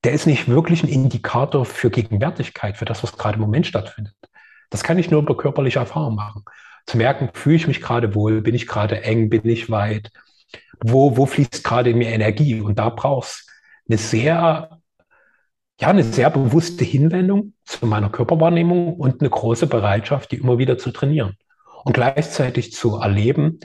der 0.04 0.12
ist 0.12 0.26
nicht 0.26 0.48
wirklich 0.48 0.82
ein 0.82 0.88
Indikator 0.88 1.64
für 1.64 1.90
Gegenwärtigkeit, 1.90 2.76
für 2.76 2.84
das, 2.84 3.02
was 3.02 3.16
gerade 3.16 3.34
im 3.36 3.40
Moment 3.40 3.66
stattfindet. 3.66 4.14
Das 4.70 4.84
kann 4.84 4.98
ich 4.98 5.10
nur 5.10 5.22
über 5.22 5.36
körperliche 5.36 5.78
Erfahrung 5.78 6.14
machen. 6.14 6.44
Zu 6.86 6.96
merken, 6.96 7.30
fühle 7.34 7.56
ich 7.56 7.66
mich 7.66 7.80
gerade 7.80 8.14
wohl, 8.14 8.40
bin 8.40 8.54
ich 8.54 8.66
gerade 8.66 9.02
eng, 9.02 9.28
bin 9.28 9.46
ich 9.48 9.70
weit, 9.70 10.10
wo, 10.80 11.16
wo 11.16 11.26
fließt 11.26 11.64
gerade 11.64 11.90
in 11.90 11.98
mir 11.98 12.10
Energie? 12.10 12.60
Und 12.60 12.78
da 12.78 12.88
brauchst 12.90 13.50
eine 13.88 13.98
sehr, 13.98 14.80
ja, 15.80 15.88
eine 15.88 16.04
sehr 16.04 16.30
bewusste 16.30 16.84
Hinwendung 16.84 17.54
zu 17.64 17.86
meiner 17.86 18.10
Körperwahrnehmung 18.10 18.94
und 18.94 19.20
eine 19.20 19.30
große 19.30 19.66
Bereitschaft, 19.66 20.32
die 20.32 20.36
immer 20.36 20.58
wieder 20.58 20.78
zu 20.78 20.90
trainieren. 20.90 21.36
Und 21.84 21.92
gleichzeitig 21.92 22.72
zu 22.72 22.96
erleben, 22.96 23.60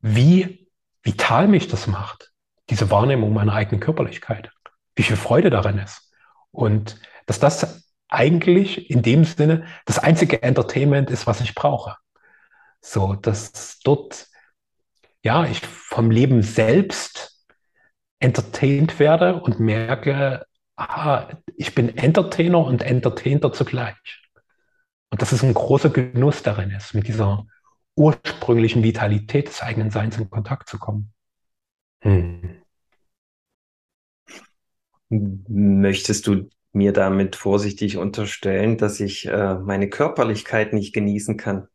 wie 0.00 0.68
vital 1.02 1.48
mich 1.48 1.68
das 1.68 1.86
macht, 1.86 2.32
diese 2.70 2.90
Wahrnehmung 2.90 3.32
meiner 3.32 3.54
eigenen 3.54 3.80
Körperlichkeit, 3.80 4.50
wie 4.98 5.02
viel 5.02 5.16
Freude 5.16 5.50
darin 5.50 5.78
ist. 5.78 6.12
Und 6.50 7.00
dass 7.26 7.38
das 7.38 7.88
eigentlich 8.08 8.90
in 8.90 9.02
dem 9.02 9.24
Sinne 9.24 9.66
das 9.84 9.98
einzige 9.98 10.42
Entertainment 10.42 11.10
ist, 11.10 11.26
was 11.26 11.40
ich 11.40 11.54
brauche. 11.54 11.96
So, 12.80 13.14
dass 13.14 13.80
dort 13.80 14.26
ja, 15.22 15.44
ich 15.44 15.60
vom 15.60 16.10
Leben 16.10 16.42
selbst 16.42 17.46
entertained 18.20 18.98
werde 18.98 19.40
und 19.40 19.60
merke, 19.60 20.46
aha, 20.76 21.28
ich 21.56 21.74
bin 21.74 21.96
Entertainer 21.96 22.58
und 22.58 22.82
Entertainer 22.82 23.52
zugleich. 23.52 24.22
Und 25.10 25.22
dass 25.22 25.32
es 25.32 25.42
ein 25.42 25.54
großer 25.54 25.90
Genuss 25.90 26.42
darin 26.42 26.70
ist, 26.70 26.94
mit 26.94 27.08
dieser 27.08 27.46
ursprünglichen 27.96 28.82
Vitalität 28.82 29.48
des 29.48 29.62
eigenen 29.62 29.90
Seins 29.90 30.18
in 30.18 30.30
Kontakt 30.30 30.68
zu 30.68 30.78
kommen. 30.78 31.12
Hm. 32.00 32.62
Möchtest 35.10 36.26
du 36.26 36.48
mir 36.72 36.92
damit 36.92 37.36
vorsichtig 37.36 37.96
unterstellen, 37.96 38.76
dass 38.76 39.00
ich 39.00 39.26
äh, 39.26 39.54
meine 39.54 39.88
Körperlichkeit 39.88 40.72
nicht 40.72 40.92
genießen 40.94 41.36
kann? 41.36 41.68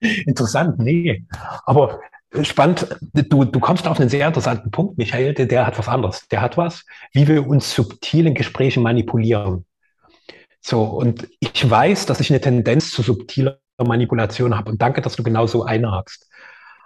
Interessant, 0.00 0.78
nee. 0.78 1.24
Aber 1.64 2.00
spannend, 2.42 2.86
du, 3.12 3.44
du 3.44 3.60
kommst 3.60 3.86
auf 3.86 4.00
einen 4.00 4.08
sehr 4.08 4.26
interessanten 4.26 4.70
Punkt, 4.70 4.98
Michael, 4.98 5.34
der, 5.34 5.46
der 5.46 5.66
hat 5.66 5.78
was 5.78 5.88
anderes. 5.88 6.26
Der 6.28 6.40
hat 6.40 6.56
was, 6.56 6.84
wie 7.12 7.28
wir 7.28 7.46
uns 7.46 7.74
subtil 7.74 8.26
in 8.26 8.34
Gesprächen 8.34 8.82
manipulieren. 8.82 9.64
So, 10.60 10.82
und 10.82 11.28
ich 11.40 11.68
weiß, 11.68 12.06
dass 12.06 12.20
ich 12.20 12.30
eine 12.30 12.40
Tendenz 12.40 12.90
zu 12.90 13.02
subtiler 13.02 13.60
Manipulation 13.78 14.56
habe. 14.56 14.70
Und 14.70 14.82
danke, 14.82 15.00
dass 15.00 15.16
du 15.16 15.22
genau 15.22 15.46
so 15.46 15.64
einhakst. 15.64 16.28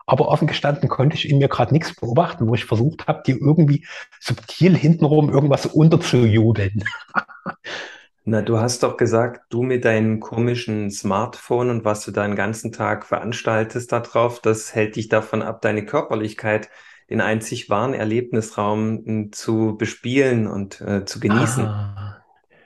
Aber 0.09 0.29
offen 0.29 0.47
gestanden 0.49 0.88
konnte 0.88 1.17
ich 1.17 1.29
in 1.29 1.37
mir 1.37 1.49
gerade 1.49 1.75
nichts 1.75 1.95
beobachten, 1.95 2.49
wo 2.49 2.55
ich 2.55 2.65
versucht 2.65 3.07
habe, 3.07 3.23
dir 3.27 3.37
irgendwie 3.37 3.87
subtil 4.19 4.75
hintenrum 4.75 5.29
irgendwas 5.29 5.67
unterzujubeln. 5.67 6.83
Na, 8.25 8.41
du 8.41 8.59
hast 8.59 8.83
doch 8.83 8.97
gesagt, 8.97 9.43
du 9.50 9.62
mit 9.62 9.85
deinem 9.85 10.19
komischen 10.19 10.91
Smartphone 10.91 11.69
und 11.69 11.85
was 11.85 12.07
du 12.07 12.11
da 12.11 12.27
den 12.27 12.37
ganzen 12.37 12.73
Tag 12.73 13.05
veranstaltest 13.05 13.93
darauf, 13.93 14.41
das 14.41 14.75
hält 14.75 14.97
dich 14.97 15.09
davon 15.09 15.43
ab, 15.43 15.61
deine 15.61 15.85
Körperlichkeit, 15.85 16.71
den 17.11 17.21
einzig 17.21 17.69
wahren 17.69 17.93
Erlebnisraum 17.93 19.03
hm, 19.05 19.33
zu 19.33 19.77
bespielen 19.77 20.47
und 20.47 20.81
äh, 20.81 21.05
zu 21.05 21.21
genießen. 21.21 21.67
Ah, 21.67 22.23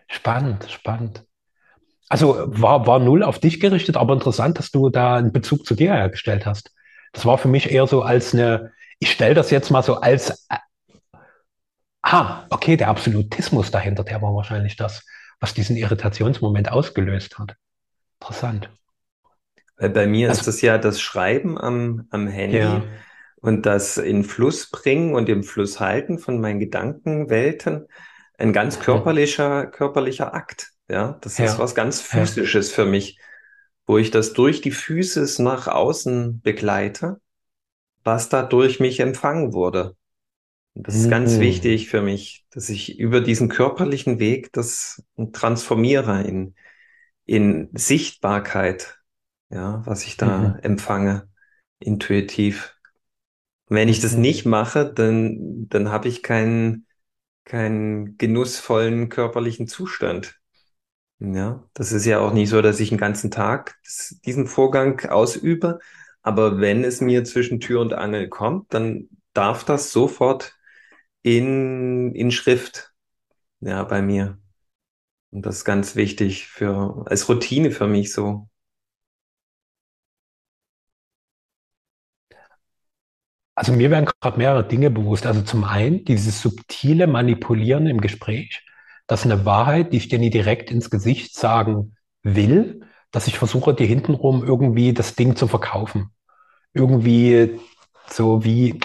spannend, 0.06 0.68
spannend. 0.70 1.24
Also 2.08 2.36
war, 2.46 2.86
war 2.86 3.00
null 3.00 3.24
auf 3.24 3.40
dich 3.40 3.58
gerichtet, 3.58 3.96
aber 3.96 4.14
interessant, 4.14 4.60
dass 4.60 4.70
du 4.70 4.90
da 4.90 5.16
einen 5.16 5.32
Bezug 5.32 5.66
zu 5.66 5.74
dir 5.74 5.92
hergestellt 5.92 6.46
hast. 6.46 6.72
Das 7.12 7.26
war 7.26 7.38
für 7.38 7.48
mich 7.48 7.70
eher 7.70 7.86
so 7.86 8.02
als 8.02 8.34
eine, 8.34 8.72
ich 8.98 9.12
stelle 9.12 9.34
das 9.34 9.50
jetzt 9.50 9.70
mal 9.70 9.82
so 9.82 10.00
als, 10.00 10.46
ah, 12.02 12.46
okay, 12.50 12.76
der 12.76 12.88
Absolutismus 12.88 13.70
dahinter, 13.70 14.04
der 14.04 14.20
war 14.22 14.34
wahrscheinlich 14.34 14.76
das 14.76 15.04
was 15.42 15.52
diesen 15.54 15.76
Irritationsmoment 15.76 16.70
ausgelöst 16.70 17.38
hat. 17.38 17.56
Interessant. 18.20 18.70
Weil 19.76 19.90
bei 19.90 20.06
mir 20.06 20.28
also, 20.28 20.38
ist 20.38 20.46
das 20.46 20.62
ja 20.62 20.78
das 20.78 21.00
Schreiben 21.00 21.58
am, 21.58 22.06
am 22.10 22.28
Handy 22.28 22.58
ja. 22.58 22.84
und 23.40 23.66
das 23.66 23.98
in 23.98 24.22
Fluss 24.22 24.70
bringen 24.70 25.14
und 25.16 25.28
im 25.28 25.42
Fluss 25.42 25.80
halten 25.80 26.20
von 26.20 26.40
meinen 26.40 26.60
Gedankenwelten 26.60 27.88
ein 28.38 28.52
ganz 28.52 28.78
körperlicher, 28.78 29.66
körperlicher 29.66 30.32
Akt. 30.32 30.70
Ja, 30.88 31.18
das 31.20 31.38
ja. 31.38 31.46
ist 31.46 31.58
was 31.58 31.74
ganz 31.74 32.00
Physisches 32.00 32.70
ja. 32.70 32.76
für 32.76 32.84
mich, 32.84 33.18
wo 33.86 33.98
ich 33.98 34.10
das 34.10 34.32
durch 34.32 34.60
die 34.60 34.70
Physis 34.70 35.38
nach 35.38 35.66
außen 35.66 36.40
begleite, 36.40 37.20
was 38.04 38.28
da 38.28 38.42
durch 38.42 38.80
mich 38.80 39.00
empfangen 39.00 39.52
wurde. 39.52 39.96
Das 40.74 40.94
ist 40.94 41.10
ganz 41.10 41.36
mhm. 41.36 41.40
wichtig 41.40 41.90
für 41.90 42.00
mich, 42.00 42.46
dass 42.50 42.70
ich 42.70 42.98
über 42.98 43.20
diesen 43.20 43.48
körperlichen 43.48 44.18
Weg 44.18 44.52
das 44.52 45.02
transformiere 45.32 46.22
in, 46.22 46.54
in 47.26 47.68
Sichtbarkeit, 47.74 48.98
ja, 49.50 49.82
was 49.84 50.04
ich 50.04 50.16
da 50.16 50.38
mhm. 50.38 50.58
empfange, 50.62 51.28
intuitiv. 51.78 52.74
wenn 53.68 53.88
ich 53.88 54.00
das 54.00 54.14
mhm. 54.14 54.22
nicht 54.22 54.46
mache, 54.46 54.90
dann, 54.90 55.68
dann 55.68 55.90
habe 55.90 56.08
ich 56.08 56.22
keinen, 56.22 56.86
keinen 57.44 58.16
genussvollen 58.16 59.10
körperlichen 59.10 59.66
Zustand. 59.66 60.41
Ja, 61.24 61.62
das 61.74 61.92
ist 61.92 62.04
ja 62.04 62.18
auch 62.20 62.32
nicht 62.32 62.48
so, 62.50 62.62
dass 62.62 62.80
ich 62.80 62.88
den 62.88 62.98
ganzen 62.98 63.30
Tag 63.30 63.78
diesen 64.24 64.46
Vorgang 64.46 65.00
ausübe. 65.08 65.78
Aber 66.22 66.60
wenn 66.60 66.82
es 66.84 67.00
mir 67.00 67.24
zwischen 67.24 67.60
Tür 67.60 67.80
und 67.80 67.92
Angel 67.94 68.28
kommt, 68.28 68.72
dann 68.74 69.08
darf 69.32 69.64
das 69.64 69.92
sofort 69.92 70.56
in, 71.22 72.14
in 72.14 72.30
Schrift, 72.32 72.92
ja, 73.60 73.84
bei 73.84 74.02
mir. 74.02 74.38
Und 75.32 75.46
das 75.46 75.58
ist 75.58 75.64
ganz 75.66 75.96
wichtig 75.96 76.48
für, 76.48 77.04
als 77.08 77.28
Routine 77.28 77.70
für 77.72 77.88
mich 77.88 78.12
so. 78.12 78.48
Also 83.54 83.72
mir 83.72 83.90
werden 83.90 84.06
gerade 84.20 84.38
mehrere 84.38 84.66
Dinge 84.66 84.90
bewusst. 84.90 85.26
Also 85.26 85.42
zum 85.42 85.64
einen 85.64 86.04
dieses 86.04 86.40
subtile 86.40 87.06
Manipulieren 87.06 87.86
im 87.86 88.00
Gespräch, 88.00 88.62
dass 89.12 89.26
eine 89.26 89.44
Wahrheit, 89.44 89.92
die 89.92 89.98
ich 89.98 90.08
dir 90.08 90.18
nie 90.18 90.30
direkt 90.30 90.70
ins 90.70 90.88
Gesicht 90.88 91.36
sagen 91.36 91.96
will, 92.22 92.80
dass 93.10 93.26
ich 93.26 93.38
versuche, 93.38 93.74
dir 93.74 93.86
hintenrum 93.86 94.42
irgendwie 94.42 94.94
das 94.94 95.14
Ding 95.16 95.36
zu 95.36 95.48
verkaufen. 95.48 96.08
Irgendwie 96.72 97.60
so 98.08 98.42
wie, 98.42 98.80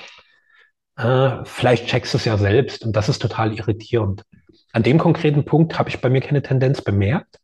äh, 0.97 1.29
vielleicht 1.45 1.87
checkst 1.87 2.13
du 2.13 2.17
es 2.17 2.25
ja 2.25 2.37
selbst 2.37 2.83
und 2.83 2.93
das 2.93 3.07
ist 3.07 3.21
total 3.21 3.53
irritierend. 3.53 4.25
An 4.73 4.83
dem 4.83 4.97
konkreten 4.97 5.45
Punkt 5.45 5.79
habe 5.79 5.87
ich 5.87 6.01
bei 6.01 6.09
mir 6.09 6.19
keine 6.19 6.41
Tendenz 6.41 6.81
bemerkt. 6.81 7.39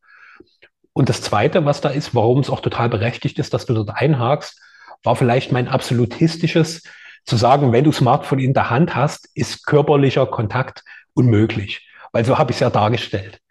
Und 0.91 1.07
das 1.07 1.21
Zweite, 1.21 1.63
was 1.63 1.79
da 1.79 1.87
ist, 1.87 2.13
warum 2.13 2.39
es 2.39 2.49
auch 2.49 2.59
total 2.59 2.89
berechtigt 2.89 3.39
ist, 3.39 3.53
dass 3.53 3.65
du 3.65 3.73
dort 3.73 3.91
einhakst, 3.91 4.61
war 5.03 5.15
vielleicht 5.15 5.53
mein 5.53 5.69
absolutistisches 5.69 6.83
zu 7.23 7.37
sagen, 7.37 7.71
wenn 7.71 7.85
du 7.85 7.93
Smartphone 7.93 8.39
in 8.39 8.53
der 8.53 8.69
Hand 8.69 8.93
hast, 8.93 9.29
ist 9.35 9.65
körperlicher 9.65 10.25
Kontakt 10.25 10.83
unmöglich. 11.13 11.87
Weil 12.13 12.23
so 12.23 12.37
habe 12.37 12.51
ich 12.51 12.57
es 12.57 12.61
ja 12.61 12.69
dargestellt. 12.69 13.41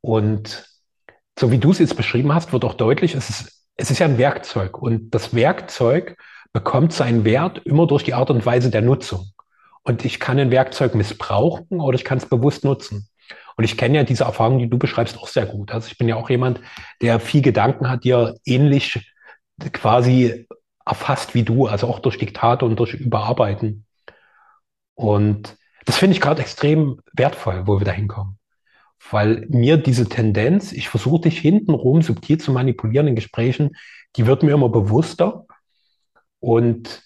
Und 0.00 0.66
so 1.38 1.50
wie 1.50 1.58
du 1.58 1.72
es 1.72 1.78
jetzt 1.78 1.96
beschrieben 1.96 2.32
hast, 2.34 2.52
wird 2.52 2.64
auch 2.64 2.74
deutlich, 2.74 3.14
es 3.14 3.28
ist, 3.28 3.66
es 3.76 3.90
ist 3.90 3.98
ja 3.98 4.06
ein 4.06 4.16
Werkzeug. 4.16 4.78
Und 4.80 5.10
das 5.10 5.34
Werkzeug 5.34 6.16
bekommt 6.52 6.92
seinen 6.92 7.24
Wert 7.24 7.58
immer 7.64 7.86
durch 7.86 8.04
die 8.04 8.14
Art 8.14 8.30
und 8.30 8.46
Weise 8.46 8.70
der 8.70 8.82
Nutzung. 8.82 9.26
Und 9.82 10.04
ich 10.04 10.20
kann 10.20 10.38
ein 10.38 10.50
Werkzeug 10.50 10.94
missbrauchen 10.94 11.80
oder 11.80 11.96
ich 11.96 12.04
kann 12.04 12.18
es 12.18 12.26
bewusst 12.26 12.64
nutzen. 12.64 13.08
Und 13.56 13.64
ich 13.64 13.76
kenne 13.76 13.98
ja 13.98 14.04
diese 14.04 14.24
Erfahrung, 14.24 14.58
die 14.58 14.68
du 14.68 14.78
beschreibst, 14.78 15.18
auch 15.18 15.28
sehr 15.28 15.46
gut. 15.46 15.72
Also 15.72 15.88
ich 15.88 15.98
bin 15.98 16.08
ja 16.08 16.16
auch 16.16 16.30
jemand, 16.30 16.60
der 17.02 17.20
viel 17.20 17.42
Gedanken 17.42 17.90
hat, 17.90 18.04
die 18.04 18.10
er 18.10 18.36
ähnlich 18.44 19.12
quasi 19.72 20.46
erfasst 20.84 21.34
wie 21.34 21.42
du, 21.42 21.66
also 21.66 21.86
auch 21.86 21.98
durch 21.98 22.18
Diktate 22.18 22.64
und 22.64 22.76
durch 22.76 22.94
Überarbeiten. 22.94 23.86
Und 24.94 25.56
das 25.84 25.96
finde 25.96 26.14
ich 26.14 26.20
gerade 26.20 26.42
extrem 26.42 27.00
wertvoll, 27.12 27.66
wo 27.66 27.78
wir 27.80 27.84
da 27.84 27.92
hinkommen. 27.92 28.38
Weil 29.10 29.46
mir 29.48 29.76
diese 29.78 30.08
Tendenz, 30.08 30.72
ich 30.72 30.88
versuche 30.88 31.22
dich 31.22 31.38
hintenrum 31.38 32.02
subtil 32.02 32.38
zu 32.38 32.52
manipulieren 32.52 33.08
in 33.08 33.14
Gesprächen, 33.14 33.76
die 34.16 34.26
wird 34.26 34.42
mir 34.42 34.52
immer 34.52 34.68
bewusster. 34.68 35.46
Und 36.38 37.02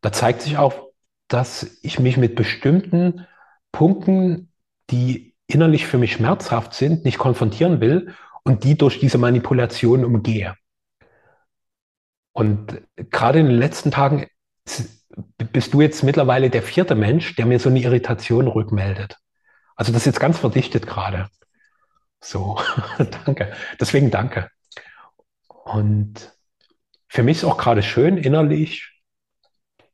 da 0.00 0.12
zeigt 0.12 0.42
sich 0.42 0.58
auch, 0.58 0.90
dass 1.28 1.78
ich 1.82 1.98
mich 1.98 2.16
mit 2.16 2.34
bestimmten 2.34 3.26
Punkten, 3.72 4.52
die 4.90 5.34
innerlich 5.46 5.86
für 5.86 5.98
mich 5.98 6.12
schmerzhaft 6.12 6.74
sind, 6.74 7.04
nicht 7.04 7.18
konfrontieren 7.18 7.80
will 7.80 8.14
und 8.42 8.64
die 8.64 8.76
durch 8.76 9.00
diese 9.00 9.18
Manipulation 9.18 10.04
umgehe. 10.04 10.54
Und 12.32 12.82
gerade 13.10 13.38
in 13.38 13.46
den 13.46 13.56
letzten 13.56 13.90
Tagen 13.90 14.26
bist 15.52 15.74
du 15.74 15.80
jetzt 15.80 16.02
mittlerweile 16.02 16.50
der 16.50 16.62
vierte 16.62 16.94
Mensch, 16.94 17.36
der 17.36 17.46
mir 17.46 17.58
so 17.58 17.68
eine 17.68 17.80
Irritation 17.80 18.48
rückmeldet. 18.48 19.16
Also 19.76 19.92
das 19.92 20.02
ist 20.02 20.06
jetzt 20.06 20.20
ganz 20.20 20.38
verdichtet 20.38 20.86
gerade. 20.86 21.28
So, 22.20 22.58
danke. 23.24 23.52
Deswegen 23.80 24.10
danke. 24.10 24.48
Und 25.48 26.32
für 27.08 27.22
mich 27.22 27.38
ist 27.38 27.44
auch 27.44 27.58
gerade 27.58 27.82
schön 27.82 28.16
innerlich, 28.16 28.90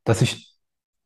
dass 0.05 0.23
ich 0.23 0.51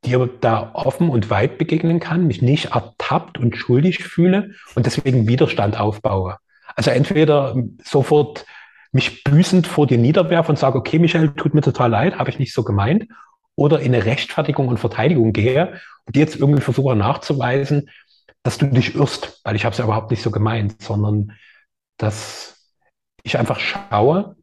dir 0.05 0.29
da 0.39 0.71
offen 0.73 1.09
und 1.09 1.29
weit 1.29 1.57
begegnen 1.57 1.99
kann, 1.99 2.27
mich 2.27 2.41
nicht 2.41 2.71
ertappt 2.75 3.37
und 3.37 3.57
schuldig 3.57 4.03
fühle 4.03 4.51
und 4.75 4.85
deswegen 4.85 5.27
Widerstand 5.27 5.79
aufbaue. 5.79 6.37
Also 6.75 6.91
entweder 6.91 7.55
sofort 7.83 8.45
mich 8.91 9.23
büßend 9.23 9.67
vor 9.67 9.87
dir 9.87 9.97
niederwerfe 9.97 10.51
und 10.51 10.59
sage, 10.59 10.77
okay, 10.77 10.99
Michael, 10.99 11.33
tut 11.33 11.53
mir 11.53 11.61
total 11.61 11.89
leid, 11.89 12.17
habe 12.17 12.29
ich 12.29 12.39
nicht 12.39 12.53
so 12.53 12.63
gemeint, 12.63 13.07
oder 13.55 13.79
in 13.79 13.93
eine 13.93 14.05
Rechtfertigung 14.05 14.67
und 14.67 14.79
Verteidigung 14.79 15.33
gehe 15.33 15.79
und 16.05 16.15
jetzt 16.17 16.35
irgendwie 16.35 16.61
versuche 16.61 16.95
nachzuweisen, 16.95 17.89
dass 18.43 18.57
du 18.57 18.67
dich 18.67 18.95
irrst, 18.95 19.41
weil 19.43 19.55
ich 19.55 19.65
habe 19.65 19.73
es 19.73 19.79
ja 19.79 19.85
überhaupt 19.85 20.11
nicht 20.11 20.21
so 20.21 20.31
gemeint, 20.31 20.81
sondern 20.81 21.31
dass 21.97 22.71
ich 23.23 23.37
einfach 23.37 23.59
schaue, 23.59 24.35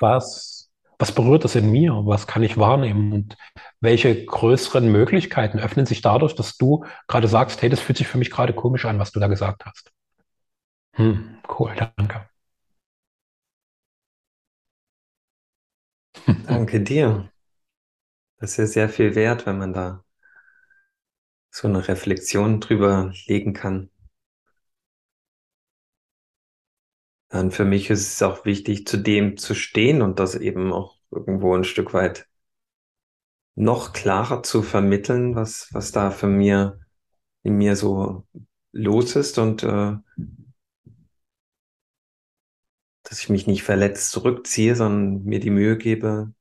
was, 0.00 0.70
was 0.98 1.12
berührt 1.12 1.44
das 1.44 1.54
in 1.54 1.70
mir, 1.70 1.92
was 2.04 2.26
kann 2.26 2.42
ich 2.42 2.56
wahrnehmen 2.58 3.12
und 3.12 3.36
welche 3.80 4.24
größeren 4.24 4.90
Möglichkeiten 4.90 5.58
öffnen 5.58 5.86
sich 5.86 6.00
dadurch, 6.02 6.34
dass 6.34 6.56
du 6.56 6.84
gerade 7.08 7.28
sagst, 7.28 7.62
hey, 7.62 7.68
das 7.68 7.80
fühlt 7.80 7.98
sich 7.98 8.06
für 8.06 8.18
mich 8.18 8.30
gerade 8.30 8.52
komisch 8.52 8.84
an, 8.84 8.98
was 8.98 9.12
du 9.12 9.20
da 9.20 9.26
gesagt 9.26 9.64
hast. 9.66 9.92
Hm, 10.96 11.38
cool, 11.48 11.74
danke. 11.76 12.28
Danke 16.46 16.80
dir. 16.80 17.28
Das 18.38 18.52
ist 18.52 18.56
ja 18.58 18.66
sehr 18.66 18.88
viel 18.88 19.14
wert, 19.14 19.46
wenn 19.46 19.58
man 19.58 19.72
da 19.72 20.04
so 21.50 21.68
eine 21.68 21.86
Reflexion 21.86 22.60
drüber 22.60 23.12
legen 23.26 23.52
kann. 23.54 23.90
Dann 27.28 27.50
für 27.50 27.64
mich 27.64 27.90
ist 27.90 28.12
es 28.12 28.22
auch 28.22 28.44
wichtig, 28.44 28.86
zu 28.86 28.96
dem 28.96 29.36
zu 29.36 29.54
stehen 29.54 30.02
und 30.02 30.18
das 30.18 30.34
eben 30.34 30.72
auch 30.72 30.98
irgendwo 31.10 31.54
ein 31.56 31.64
Stück 31.64 31.94
weit 31.94 32.28
noch 33.56 33.92
klarer 33.92 34.42
zu 34.42 34.62
vermitteln, 34.62 35.34
was, 35.34 35.68
was 35.72 35.92
da 35.92 36.10
für 36.10 36.26
mir 36.26 36.80
in 37.42 37.56
mir 37.56 37.76
so 37.76 38.26
los 38.72 39.16
ist 39.16 39.38
und 39.38 39.62
äh, 39.62 39.96
dass 43.04 43.20
ich 43.20 43.28
mich 43.28 43.46
nicht 43.46 43.62
verletzt 43.62 44.10
zurückziehe, 44.10 44.74
sondern 44.74 45.24
mir 45.24 45.40
die 45.40 45.50
Mühe 45.50 45.76
gebe, 45.76 46.32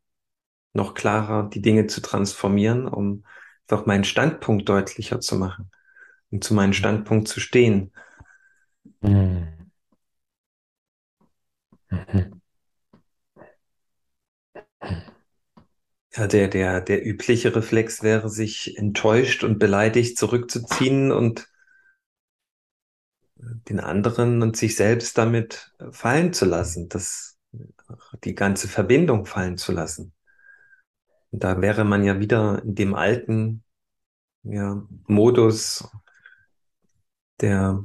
noch 0.74 0.94
klarer 0.94 1.50
die 1.50 1.62
Dinge 1.62 1.88
zu 1.88 2.02
transformieren, 2.02 2.88
um 2.88 3.26
einfach 3.68 3.86
meinen 3.86 4.04
Standpunkt 4.04 4.68
deutlicher 4.68 5.20
zu 5.20 5.38
machen 5.38 5.72
und 6.32 6.44
zu 6.44 6.54
meinem 6.54 6.74
Standpunkt 6.74 7.28
zu 7.28 7.40
stehen. 7.40 7.92
Mhm. 9.02 9.72
Ja, 16.16 16.28
der, 16.28 16.48
der, 16.48 16.82
der 16.82 17.06
übliche 17.06 17.56
Reflex 17.56 18.04
wäre, 18.04 18.30
sich 18.30 18.78
enttäuscht 18.78 19.44
und 19.44 19.58
beleidigt 19.58 20.18
zurückzuziehen 20.18 21.12
und 21.12 21.48
den 23.36 23.80
anderen 23.80 24.42
und 24.44 24.56
sich 24.56 24.76
selbst 24.76 25.18
damit 25.18 25.74
fallen 25.92 26.32
zu 26.34 26.46
lassen, 26.46 26.88
das, 26.90 27.40
die 28.24 28.36
ganze 28.36 28.68
Verbindung 28.68 29.26
fallen 29.26 29.58
zu 29.58 29.72
lassen. 29.72 30.14
Da 31.36 31.62
wäre 31.62 31.84
man 31.84 32.04
ja 32.04 32.20
wieder 32.20 32.62
in 32.64 32.76
dem 32.76 32.94
alten 32.94 33.64
ja, 34.44 34.88
Modus 35.08 35.90
der 37.42 37.84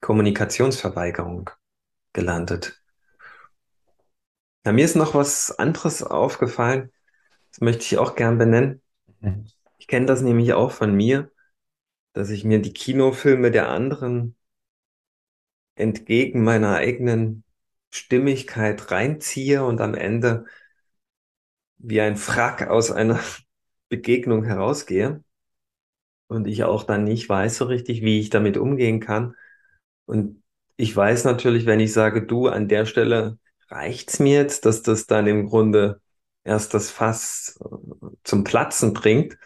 Kommunikationsverweigerung 0.00 1.50
gelandet. 2.14 2.82
Ja, 4.64 4.72
mir 4.72 4.86
ist 4.86 4.96
noch 4.96 5.14
was 5.14 5.56
anderes 5.58 6.02
aufgefallen, 6.02 6.90
das 7.50 7.60
möchte 7.60 7.82
ich 7.82 7.98
auch 7.98 8.14
gern 8.14 8.38
benennen. 8.38 8.80
Mhm. 9.20 9.46
Ich 9.76 9.88
kenne 9.88 10.06
das 10.06 10.22
nämlich 10.22 10.54
auch 10.54 10.72
von 10.72 10.94
mir, 10.94 11.30
dass 12.14 12.30
ich 12.30 12.44
mir 12.44 12.62
die 12.62 12.72
Kinofilme 12.72 13.50
der 13.50 13.68
anderen 13.68 14.36
entgegen 15.74 16.42
meiner 16.42 16.76
eigenen 16.76 17.44
Stimmigkeit 17.90 18.90
reinziehe 18.90 19.62
und 19.64 19.82
am 19.82 19.92
Ende 19.92 20.46
wie 21.78 22.00
ein 22.00 22.16
Frack 22.16 22.68
aus 22.68 22.90
einer 22.90 23.20
Begegnung 23.88 24.44
herausgehe 24.44 25.22
und 26.28 26.46
ich 26.46 26.64
auch 26.64 26.84
dann 26.84 27.04
nicht 27.04 27.28
weiß 27.28 27.56
so 27.56 27.66
richtig, 27.66 28.02
wie 28.02 28.20
ich 28.20 28.30
damit 28.30 28.56
umgehen 28.56 29.00
kann. 29.00 29.34
Und 30.06 30.42
ich 30.76 30.94
weiß 30.94 31.24
natürlich, 31.24 31.66
wenn 31.66 31.80
ich 31.80 31.92
sage, 31.92 32.26
du, 32.26 32.48
an 32.48 32.68
der 32.68 32.86
Stelle 32.86 33.38
reicht's 33.68 34.18
mir 34.18 34.40
jetzt, 34.42 34.64
dass 34.66 34.82
das 34.82 35.06
dann 35.06 35.26
im 35.26 35.46
Grunde 35.46 36.00
erst 36.44 36.74
das 36.74 36.90
Fass 36.90 37.58
äh, 37.64 38.08
zum 38.24 38.44
Platzen 38.44 38.92
bringt. 38.92 39.38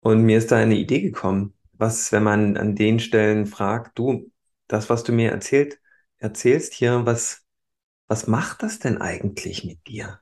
Und 0.00 0.22
mir 0.22 0.38
ist 0.38 0.50
da 0.52 0.56
eine 0.56 0.76
Idee 0.76 1.00
gekommen. 1.00 1.54
Was, 1.72 2.12
wenn 2.12 2.22
man 2.22 2.56
an 2.56 2.74
den 2.74 2.98
Stellen 3.00 3.46
fragt, 3.46 3.98
du, 3.98 4.30
das, 4.66 4.90
was 4.90 5.04
du 5.04 5.12
mir 5.12 5.30
erzählt, 5.30 5.80
erzählst 6.18 6.74
hier, 6.74 7.06
was, 7.06 7.44
was 8.08 8.26
macht 8.26 8.62
das 8.62 8.78
denn 8.80 8.98
eigentlich 9.00 9.64
mit 9.64 9.86
dir? 9.86 10.20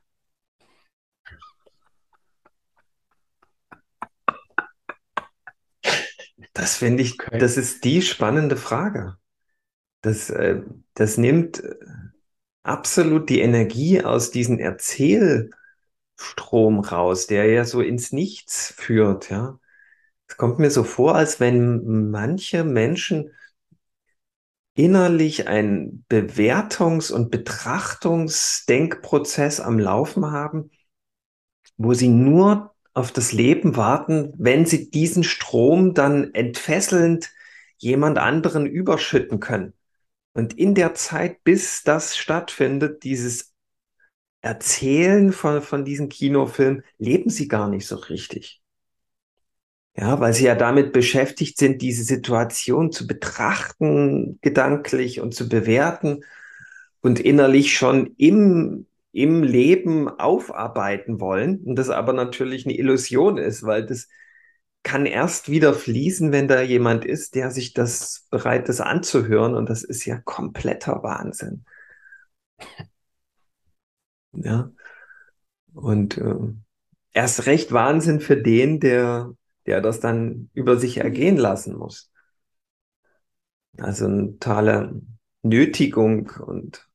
Das 6.57 6.77
finde 6.77 7.03
ich, 7.03 7.19
okay. 7.19 7.37
das 7.37 7.55
ist 7.55 7.83
die 7.83 8.01
spannende 8.01 8.57
Frage. 8.57 9.17
Das, 10.01 10.31
äh, 10.31 10.63
das 10.95 11.17
nimmt 11.17 11.63
äh, 11.63 11.75
absolut 12.63 13.29
die 13.29 13.41
Energie 13.41 14.03
aus 14.03 14.31
diesem 14.31 14.57
Erzählstrom 14.57 16.79
raus, 16.79 17.27
der 17.27 17.45
ja 17.45 17.63
so 17.63 17.81
ins 17.81 18.11
Nichts 18.11 18.73
führt, 18.75 19.29
ja. 19.29 19.59
Es 20.27 20.35
kommt 20.35 20.57
mir 20.59 20.71
so 20.71 20.83
vor, 20.83 21.15
als 21.15 21.39
wenn 21.39 22.09
manche 22.09 22.65
Menschen 22.65 23.31
innerlich 24.73 25.47
einen 25.47 26.05
Bewertungs- 26.09 27.11
und 27.11 27.29
Betrachtungsdenkprozess 27.31 29.59
am 29.59 29.77
Laufen 29.79 30.31
haben, 30.31 30.69
wo 31.77 31.93
sie 31.93 32.09
nur 32.09 32.75
auf 32.97 33.11
das 33.11 33.31
Leben 33.31 33.75
warten, 33.75 34.33
wenn 34.39 34.65
sie 34.65 34.89
diesen 34.89 35.23
Strom 35.23 35.93
dann 35.93 36.33
entfesselnd 36.33 37.29
jemand 37.77 38.17
anderen 38.17 38.65
überschütten 38.65 39.39
können. 39.39 39.73
Und 40.33 40.57
in 40.57 40.73
der 40.73 40.95
Zeit, 40.95 41.43
bis 41.43 41.83
das 41.83 42.17
stattfindet, 42.17 43.03
dieses 43.03 43.53
Erzählen 44.41 45.31
von, 45.31 45.61
von 45.61 45.85
diesem 45.85 46.09
Kinofilm, 46.09 46.81
leben 46.97 47.29
sie 47.29 47.47
gar 47.47 47.69
nicht 47.69 47.85
so 47.85 47.97
richtig. 47.97 48.63
Ja, 49.95 50.19
weil 50.19 50.33
sie 50.33 50.45
ja 50.45 50.55
damit 50.55 50.91
beschäftigt 50.91 51.59
sind, 51.59 51.83
diese 51.83 52.03
Situation 52.03 52.91
zu 52.91 53.05
betrachten, 53.05 54.39
gedanklich 54.41 55.21
und 55.21 55.35
zu 55.35 55.47
bewerten 55.47 56.23
und 57.01 57.19
innerlich 57.19 57.77
schon 57.77 58.15
im, 58.17 58.86
im 59.11 59.43
Leben 59.43 60.07
aufarbeiten 60.09 61.19
wollen. 61.19 61.59
Und 61.63 61.75
das 61.77 61.89
aber 61.89 62.13
natürlich 62.13 62.65
eine 62.65 62.77
Illusion 62.77 63.37
ist, 63.37 63.63
weil 63.63 63.85
das 63.85 64.07
kann 64.83 65.05
erst 65.05 65.49
wieder 65.49 65.73
fließen, 65.73 66.31
wenn 66.31 66.47
da 66.47 66.61
jemand 66.61 67.03
ist, 67.05 67.35
der 67.35 67.51
sich 67.51 67.73
das 67.73 68.27
bereit 68.29 68.69
ist 68.69 68.81
anzuhören. 68.81 69.55
Und 69.55 69.69
das 69.69 69.83
ist 69.83 70.05
ja 70.05 70.19
kompletter 70.23 71.03
Wahnsinn. 71.03 71.65
Ja. 74.33 74.71
Und 75.73 76.17
äh, 76.17 76.35
erst 77.13 77.45
recht 77.45 77.71
Wahnsinn 77.71 78.19
für 78.19 78.37
den, 78.37 78.79
der 78.79 79.33
der 79.67 79.81
das 79.81 79.99
dann 79.99 80.49
über 80.53 80.77
sich 80.77 80.97
ergehen 80.97 81.37
lassen 81.37 81.75
muss. 81.75 82.09
Also 83.77 84.05
eine 84.05 84.31
totale 84.39 85.01
Nötigung 85.43 86.31
und 86.39 86.89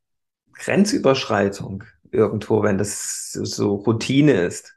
Grenzüberschreitung 0.55 1.85
irgendwo, 2.13 2.63
wenn 2.63 2.79
das 2.79 3.33
so 3.33 3.77
Routine 3.77 4.43
ist. 4.45 4.77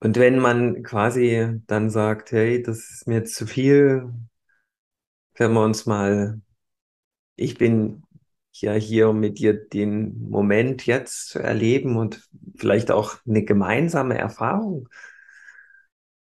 Und 0.00 0.16
wenn 0.16 0.38
man 0.38 0.82
quasi 0.82 1.60
dann 1.66 1.90
sagt, 1.90 2.32
hey, 2.32 2.62
das 2.62 2.90
ist 2.90 3.06
mir 3.06 3.24
zu 3.24 3.46
viel, 3.46 4.10
können 5.34 5.54
wir 5.54 5.64
uns 5.64 5.86
mal, 5.86 6.40
ich 7.36 7.58
bin 7.58 8.02
ja 8.52 8.72
hier, 8.74 9.10
um 9.10 9.20
mit 9.20 9.38
dir 9.38 9.54
den 9.54 10.28
Moment 10.28 10.86
jetzt 10.86 11.28
zu 11.28 11.38
erleben 11.40 11.96
und 11.96 12.28
vielleicht 12.56 12.90
auch 12.90 13.16
eine 13.26 13.44
gemeinsame 13.44 14.18
Erfahrung 14.18 14.88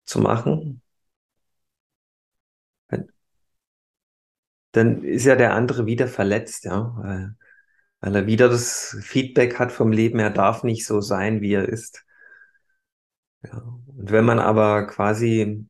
zu 0.05 0.19
machen, 0.21 0.81
dann 4.71 5.03
ist 5.03 5.25
ja 5.25 5.36
der 5.36 5.53
andere 5.53 5.86
wieder 5.86 6.07
verletzt, 6.07 6.65
ja, 6.65 7.36
weil, 7.99 8.15
er 8.15 8.27
wieder 8.27 8.49
das 8.49 8.97
Feedback 9.01 9.60
hat 9.60 9.71
vom 9.71 9.91
Leben, 9.91 10.19
er 10.19 10.29
darf 10.29 10.63
nicht 10.63 10.86
so 10.86 11.01
sein, 11.01 11.41
wie 11.41 11.53
er 11.53 11.67
ist. 11.67 12.05
Ja. 13.43 13.57
Und 13.88 14.12
wenn 14.12 14.25
man 14.25 14.39
aber 14.39 14.88
quasi 14.88 15.65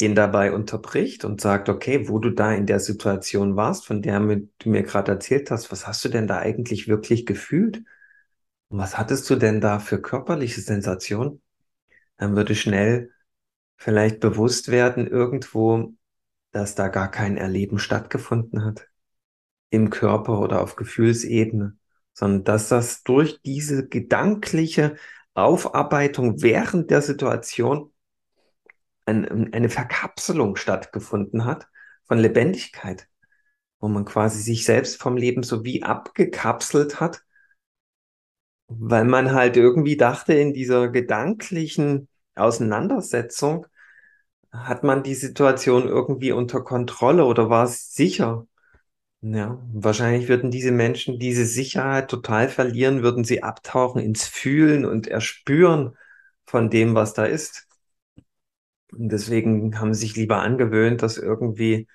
den 0.00 0.14
dabei 0.14 0.52
unterbricht 0.52 1.24
und 1.24 1.40
sagt, 1.40 1.68
okay, 1.68 2.08
wo 2.08 2.18
du 2.18 2.30
da 2.30 2.52
in 2.54 2.66
der 2.66 2.80
Situation 2.80 3.56
warst, 3.56 3.86
von 3.86 4.02
der 4.02 4.18
du 4.20 4.68
mir 4.70 4.82
gerade 4.82 5.12
erzählt 5.12 5.50
hast, 5.50 5.70
was 5.72 5.86
hast 5.86 6.04
du 6.04 6.08
denn 6.08 6.26
da 6.26 6.38
eigentlich 6.38 6.88
wirklich 6.88 7.26
gefühlt? 7.26 7.82
Und 8.68 8.78
was 8.78 8.96
hattest 8.98 9.28
du 9.30 9.36
denn 9.36 9.60
da 9.60 9.78
für 9.78 10.00
körperliche 10.00 10.60
Sensationen? 10.60 11.42
dann 12.20 12.36
würde 12.36 12.54
schnell 12.54 13.12
vielleicht 13.76 14.20
bewusst 14.20 14.68
werden 14.68 15.06
irgendwo, 15.06 15.94
dass 16.52 16.74
da 16.74 16.88
gar 16.88 17.10
kein 17.10 17.38
Erleben 17.38 17.78
stattgefunden 17.78 18.64
hat 18.64 18.89
im 19.70 19.90
Körper 19.90 20.40
oder 20.40 20.60
auf 20.60 20.76
Gefühlsebene, 20.76 21.76
sondern 22.12 22.44
dass 22.44 22.68
das 22.68 23.02
durch 23.02 23.40
diese 23.42 23.88
gedankliche 23.88 24.96
Aufarbeitung 25.34 26.42
während 26.42 26.90
der 26.90 27.02
Situation 27.02 27.92
eine 29.06 29.68
Verkapselung 29.68 30.56
stattgefunden 30.56 31.44
hat 31.44 31.68
von 32.04 32.18
Lebendigkeit, 32.18 33.08
wo 33.80 33.88
man 33.88 34.04
quasi 34.04 34.40
sich 34.40 34.64
selbst 34.64 35.00
vom 35.00 35.16
Leben 35.16 35.42
so 35.42 35.64
wie 35.64 35.82
abgekapselt 35.82 37.00
hat, 37.00 37.22
weil 38.68 39.04
man 39.04 39.32
halt 39.32 39.56
irgendwie 39.56 39.96
dachte, 39.96 40.34
in 40.34 40.52
dieser 40.52 40.88
gedanklichen 40.88 42.08
Auseinandersetzung 42.36 43.66
hat 44.52 44.84
man 44.84 45.02
die 45.02 45.14
Situation 45.14 45.88
irgendwie 45.88 46.32
unter 46.32 46.62
Kontrolle 46.62 47.24
oder 47.24 47.50
war 47.50 47.64
es 47.64 47.94
sicher? 47.94 48.46
Ja, 49.22 49.58
wahrscheinlich 49.72 50.28
würden 50.28 50.50
diese 50.50 50.72
Menschen 50.72 51.18
diese 51.18 51.44
Sicherheit 51.46 52.10
total 52.10 52.48
verlieren, 52.48 53.02
würden 53.02 53.24
sie 53.24 53.42
abtauchen 53.42 54.00
ins 54.02 54.26
Fühlen 54.26 54.84
und 54.86 55.06
Erspüren 55.08 55.96
von 56.46 56.70
dem, 56.70 56.94
was 56.94 57.12
da 57.14 57.24
ist. 57.26 57.66
Und 58.92 59.10
deswegen 59.10 59.78
haben 59.78 59.94
sie 59.94 60.00
sich 60.06 60.16
lieber 60.16 60.42
angewöhnt, 60.42 61.02
das 61.02 61.16
irgendwie 61.16 61.86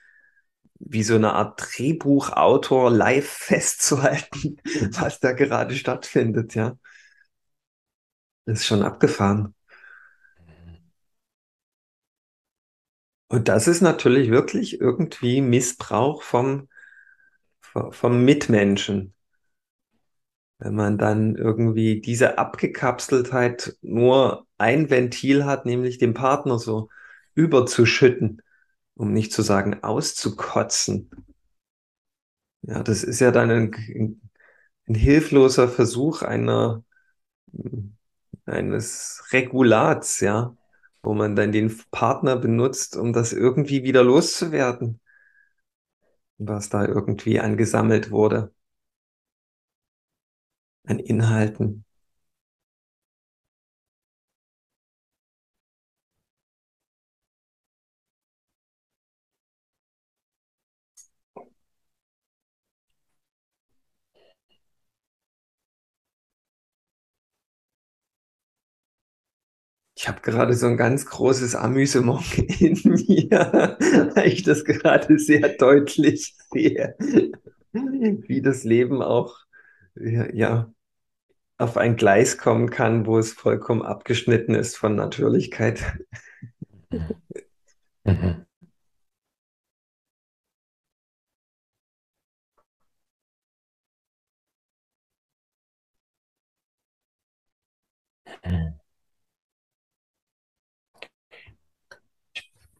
wie 0.79 1.03
so 1.03 1.15
eine 1.15 1.33
Art 1.33 1.61
Drehbuchautor 1.61 2.91
live 2.91 3.27
festzuhalten, 3.29 4.57
was 4.99 5.19
da 5.19 5.33
gerade 5.33 5.75
stattfindet, 5.75 6.55
ja. 6.55 6.77
Das 8.45 8.59
ist 8.61 8.65
schon 8.65 8.81
abgefahren. 8.83 9.53
Und 13.27 13.47
das 13.49 13.67
ist 13.67 13.81
natürlich 13.81 14.29
wirklich 14.31 14.79
irgendwie 14.81 15.41
Missbrauch 15.41 16.21
vom, 16.23 16.69
vom 17.91 18.23
Mitmenschen. 18.23 19.13
Wenn 20.59 20.75
man 20.75 20.97
dann 20.97 21.35
irgendwie 21.35 22.01
diese 22.01 22.37
Abgekapseltheit 22.37 23.77
nur 23.81 24.47
ein 24.57 24.89
Ventil 24.89 25.45
hat, 25.45 25.65
nämlich 25.65 25.97
den 25.97 26.13
Partner 26.13 26.57
so 26.59 26.89
überzuschütten, 27.33 28.41
um 28.95 29.11
nicht 29.11 29.33
zu 29.33 29.41
sagen 29.41 29.83
auszukotzen. 29.83 31.09
Ja, 32.61 32.81
das 32.83 33.03
ist 33.03 33.19
ja 33.19 33.31
dann 33.31 33.51
ein, 33.51 34.21
ein 34.87 34.95
hilfloser 34.95 35.67
Versuch 35.67 36.21
einer, 36.21 36.83
eines 38.45 39.23
Regulats, 39.31 40.19
ja 40.21 40.55
wo 41.05 41.13
man 41.13 41.35
dann 41.35 41.51
den 41.51 41.71
Partner 41.91 42.35
benutzt, 42.35 42.97
um 42.97 43.13
das 43.13 43.31
irgendwie 43.31 43.83
wieder 43.83 44.03
loszuwerden, 44.03 44.99
was 46.37 46.69
da 46.69 46.85
irgendwie 46.85 47.39
angesammelt 47.41 48.09
wurde 48.11 48.53
an 50.87 50.97
Inhalten. 50.99 51.84
Ich 70.05 70.09
habe 70.09 70.21
gerade 70.21 70.53
so 70.53 70.67
ein 70.67 70.77
ganz 70.77 71.07
großes 71.07 71.55
Amüsement 71.55 72.37
in 72.61 72.79
mir, 72.83 73.75
weil 74.13 74.27
ich 74.27 74.43
das 74.43 74.63
gerade 74.63 75.17
sehr 75.17 75.49
deutlich 75.57 76.35
sehe, 76.51 76.95
wie 77.73 78.39
das 78.43 78.63
Leben 78.63 79.01
auch 79.01 79.35
ja, 79.95 80.71
auf 81.57 81.77
ein 81.77 81.95
Gleis 81.95 82.37
kommen 82.37 82.69
kann, 82.69 83.07
wo 83.07 83.17
es 83.17 83.33
vollkommen 83.33 83.81
abgeschnitten 83.81 84.53
ist 84.53 84.77
von 84.77 84.95
Natürlichkeit. 84.95 85.81
Mhm. 88.03 88.44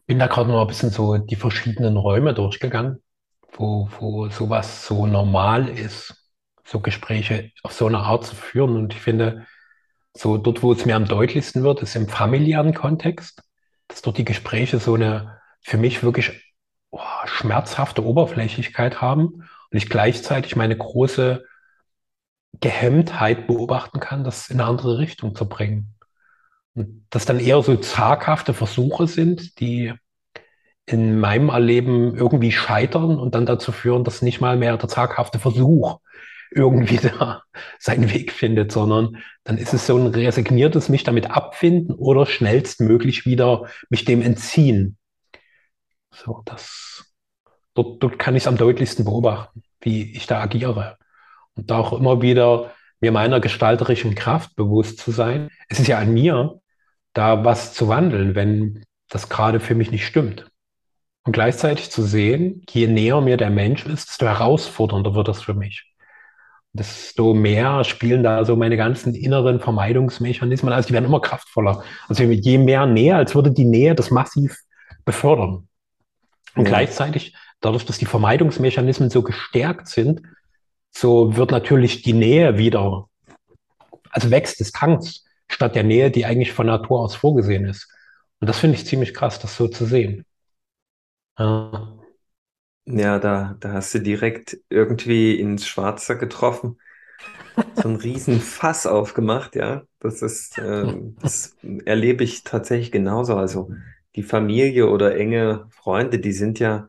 Bin 0.06 0.18
da 0.18 0.26
gerade 0.26 0.50
noch 0.50 0.60
ein 0.60 0.66
bisschen 0.66 0.90
so 0.90 1.18
die 1.18 1.36
verschiedenen 1.36 1.96
Räume 1.96 2.34
durchgegangen, 2.34 3.02
wo, 3.52 3.88
wo 3.98 4.28
sowas 4.28 4.86
so 4.86 5.06
normal 5.06 5.68
ist, 5.68 6.30
so 6.64 6.80
Gespräche 6.80 7.50
auf 7.62 7.72
so 7.72 7.86
eine 7.86 7.98
Art 7.98 8.24
zu 8.24 8.34
führen. 8.34 8.76
Und 8.76 8.94
ich 8.94 9.00
finde, 9.00 9.46
so 10.16 10.38
dort, 10.38 10.62
wo 10.62 10.72
es 10.72 10.86
mir 10.86 10.96
am 10.96 11.06
deutlichsten 11.06 11.62
wird, 11.62 11.82
ist 11.82 11.96
im 11.96 12.08
familiären 12.08 12.74
Kontext, 12.74 13.42
dass 13.88 14.02
dort 14.02 14.18
die 14.18 14.24
Gespräche 14.24 14.78
so 14.78 14.94
eine 14.94 15.40
für 15.60 15.76
mich 15.76 16.02
wirklich 16.02 16.54
oh, 16.90 17.00
schmerzhafte 17.26 18.04
Oberflächlichkeit 18.04 19.00
haben 19.00 19.26
und 19.26 19.78
ich 19.78 19.90
gleichzeitig 19.90 20.54
meine 20.54 20.76
große 20.76 21.44
Gehemmtheit 22.60 23.46
beobachten 23.48 24.00
kann, 24.00 24.24
das 24.24 24.48
in 24.48 24.60
eine 24.60 24.68
andere 24.68 24.98
Richtung 24.98 25.34
zu 25.34 25.48
bringen. 25.48 25.95
Und 26.76 27.06
das 27.10 27.24
dann 27.24 27.40
eher 27.40 27.62
so 27.62 27.74
zaghafte 27.76 28.52
Versuche 28.52 29.06
sind, 29.06 29.58
die 29.60 29.94
in 30.84 31.18
meinem 31.18 31.48
Erleben 31.48 32.14
irgendwie 32.14 32.52
scheitern 32.52 33.18
und 33.18 33.34
dann 33.34 33.46
dazu 33.46 33.72
führen, 33.72 34.04
dass 34.04 34.22
nicht 34.22 34.40
mal 34.40 34.56
mehr 34.56 34.76
der 34.76 34.88
zaghafte 34.88 35.38
Versuch 35.38 36.00
irgendwie 36.52 36.96
da 37.18 37.42
seinen 37.78 38.12
Weg 38.12 38.30
findet, 38.30 38.72
sondern 38.72 39.16
dann 39.42 39.56
ist 39.56 39.72
es 39.72 39.86
so 39.86 39.96
ein 39.96 40.06
resigniertes 40.06 40.90
mich 40.90 41.02
damit 41.02 41.30
abfinden 41.30 41.94
oder 41.94 42.26
schnellstmöglich 42.26 43.24
wieder 43.24 43.64
mich 43.88 44.04
dem 44.04 44.20
entziehen. 44.20 44.98
So, 46.12 46.42
das, 46.44 47.14
dort, 47.74 48.02
dort 48.02 48.18
kann 48.18 48.36
ich 48.36 48.44
es 48.44 48.48
am 48.48 48.58
deutlichsten 48.58 49.06
beobachten, 49.06 49.62
wie 49.80 50.14
ich 50.14 50.26
da 50.26 50.40
agiere. 50.42 50.98
Und 51.54 51.70
da 51.70 51.78
auch 51.78 51.98
immer 51.98 52.20
wieder 52.20 52.72
mir 53.00 53.12
meiner 53.12 53.40
gestalterischen 53.40 54.14
Kraft 54.14 54.56
bewusst 54.56 54.98
zu 54.98 55.10
sein. 55.10 55.50
Es 55.68 55.80
ist 55.80 55.88
ja 55.88 55.98
an 55.98 56.12
mir, 56.12 56.60
da 57.16 57.44
was 57.44 57.72
zu 57.72 57.88
wandeln, 57.88 58.34
wenn 58.34 58.84
das 59.08 59.28
gerade 59.28 59.58
für 59.58 59.74
mich 59.74 59.90
nicht 59.90 60.06
stimmt. 60.06 60.46
Und 61.24 61.32
gleichzeitig 61.32 61.90
zu 61.90 62.02
sehen, 62.02 62.62
je 62.68 62.86
näher 62.86 63.20
mir 63.20 63.36
der 63.36 63.50
Mensch 63.50 63.86
ist, 63.86 64.08
desto 64.08 64.26
herausfordernder 64.26 65.14
wird 65.14 65.28
das 65.28 65.42
für 65.42 65.54
mich. 65.54 65.92
Desto 66.72 67.32
mehr 67.32 67.84
spielen 67.84 68.22
da 68.22 68.44
so 68.44 68.54
meine 68.54 68.76
ganzen 68.76 69.14
inneren 69.14 69.60
Vermeidungsmechanismen. 69.60 70.72
Also 70.72 70.88
die 70.88 70.92
werden 70.92 71.06
immer 71.06 71.20
kraftvoller. 71.20 71.82
Also 72.06 72.22
je 72.22 72.58
mehr 72.58 72.84
Nähe, 72.84 73.16
als 73.16 73.34
würde 73.34 73.50
die 73.50 73.64
Nähe 73.64 73.94
das 73.94 74.10
massiv 74.10 74.58
befördern. 75.04 75.68
Und 76.54 76.64
Ja, 76.64 76.70
gleichzeitig, 76.70 77.34
dadurch, 77.60 77.86
dass 77.86 77.98
die 77.98 78.06
Vermeidungsmechanismen 78.06 79.08
so 79.08 79.22
gestärkt 79.22 79.88
sind, 79.88 80.22
so 80.90 81.36
wird 81.36 81.50
natürlich 81.50 82.02
die 82.02 82.12
Nähe 82.12 82.58
wieder, 82.58 83.06
also 84.10 84.30
wächst 84.30 84.60
Distanz 84.60 85.25
statt 85.50 85.74
der 85.76 85.84
Nähe, 85.84 86.10
die 86.10 86.26
eigentlich 86.26 86.52
von 86.52 86.66
Natur 86.66 87.00
aus 87.00 87.14
vorgesehen 87.16 87.64
ist. 87.66 87.88
Und 88.40 88.48
das 88.48 88.58
finde 88.58 88.76
ich 88.76 88.86
ziemlich 88.86 89.14
krass, 89.14 89.38
das 89.40 89.56
so 89.56 89.68
zu 89.68 89.86
sehen. 89.86 90.24
Ja. 91.38 91.96
ja, 92.86 93.18
da, 93.18 93.56
da 93.60 93.72
hast 93.72 93.94
du 93.94 94.00
direkt 94.00 94.58
irgendwie 94.68 95.38
ins 95.38 95.66
Schwarze 95.66 96.18
getroffen. 96.18 96.78
So 97.72 97.88
ein 97.88 97.96
riesen 97.96 98.40
Fass 98.40 98.86
aufgemacht, 98.86 99.56
ja. 99.56 99.84
Das 100.00 100.22
ist, 100.22 100.58
ähm, 100.58 101.16
das 101.20 101.56
erlebe 101.84 102.24
ich 102.24 102.44
tatsächlich 102.44 102.92
genauso. 102.92 103.36
Also 103.36 103.70
die 104.16 104.22
Familie 104.22 104.88
oder 104.90 105.16
enge 105.16 105.66
Freunde, 105.70 106.18
die 106.20 106.32
sind 106.32 106.58
ja 106.58 106.88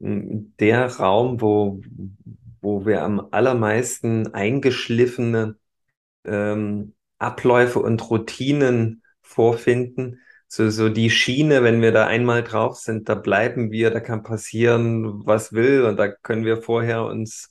m, 0.00 0.54
der 0.60 0.86
Raum, 0.98 1.40
wo, 1.40 1.80
wo 2.60 2.86
wir 2.86 3.02
am 3.02 3.28
allermeisten 3.32 4.34
eingeschliffene 4.34 5.56
ähm, 6.24 6.94
Abläufe 7.22 7.78
und 7.80 8.10
Routinen 8.10 9.02
vorfinden. 9.22 10.20
So, 10.48 10.68
so 10.70 10.88
die 10.90 11.10
Schiene, 11.10 11.62
wenn 11.62 11.80
wir 11.80 11.92
da 11.92 12.06
einmal 12.06 12.42
drauf 12.42 12.76
sind, 12.76 13.08
da 13.08 13.14
bleiben 13.14 13.70
wir, 13.70 13.90
da 13.90 14.00
kann 14.00 14.22
passieren, 14.22 15.26
was 15.26 15.52
will, 15.54 15.84
und 15.84 15.96
da 15.96 16.08
können 16.08 16.44
wir 16.44 16.58
vorher 16.60 17.04
uns 17.04 17.50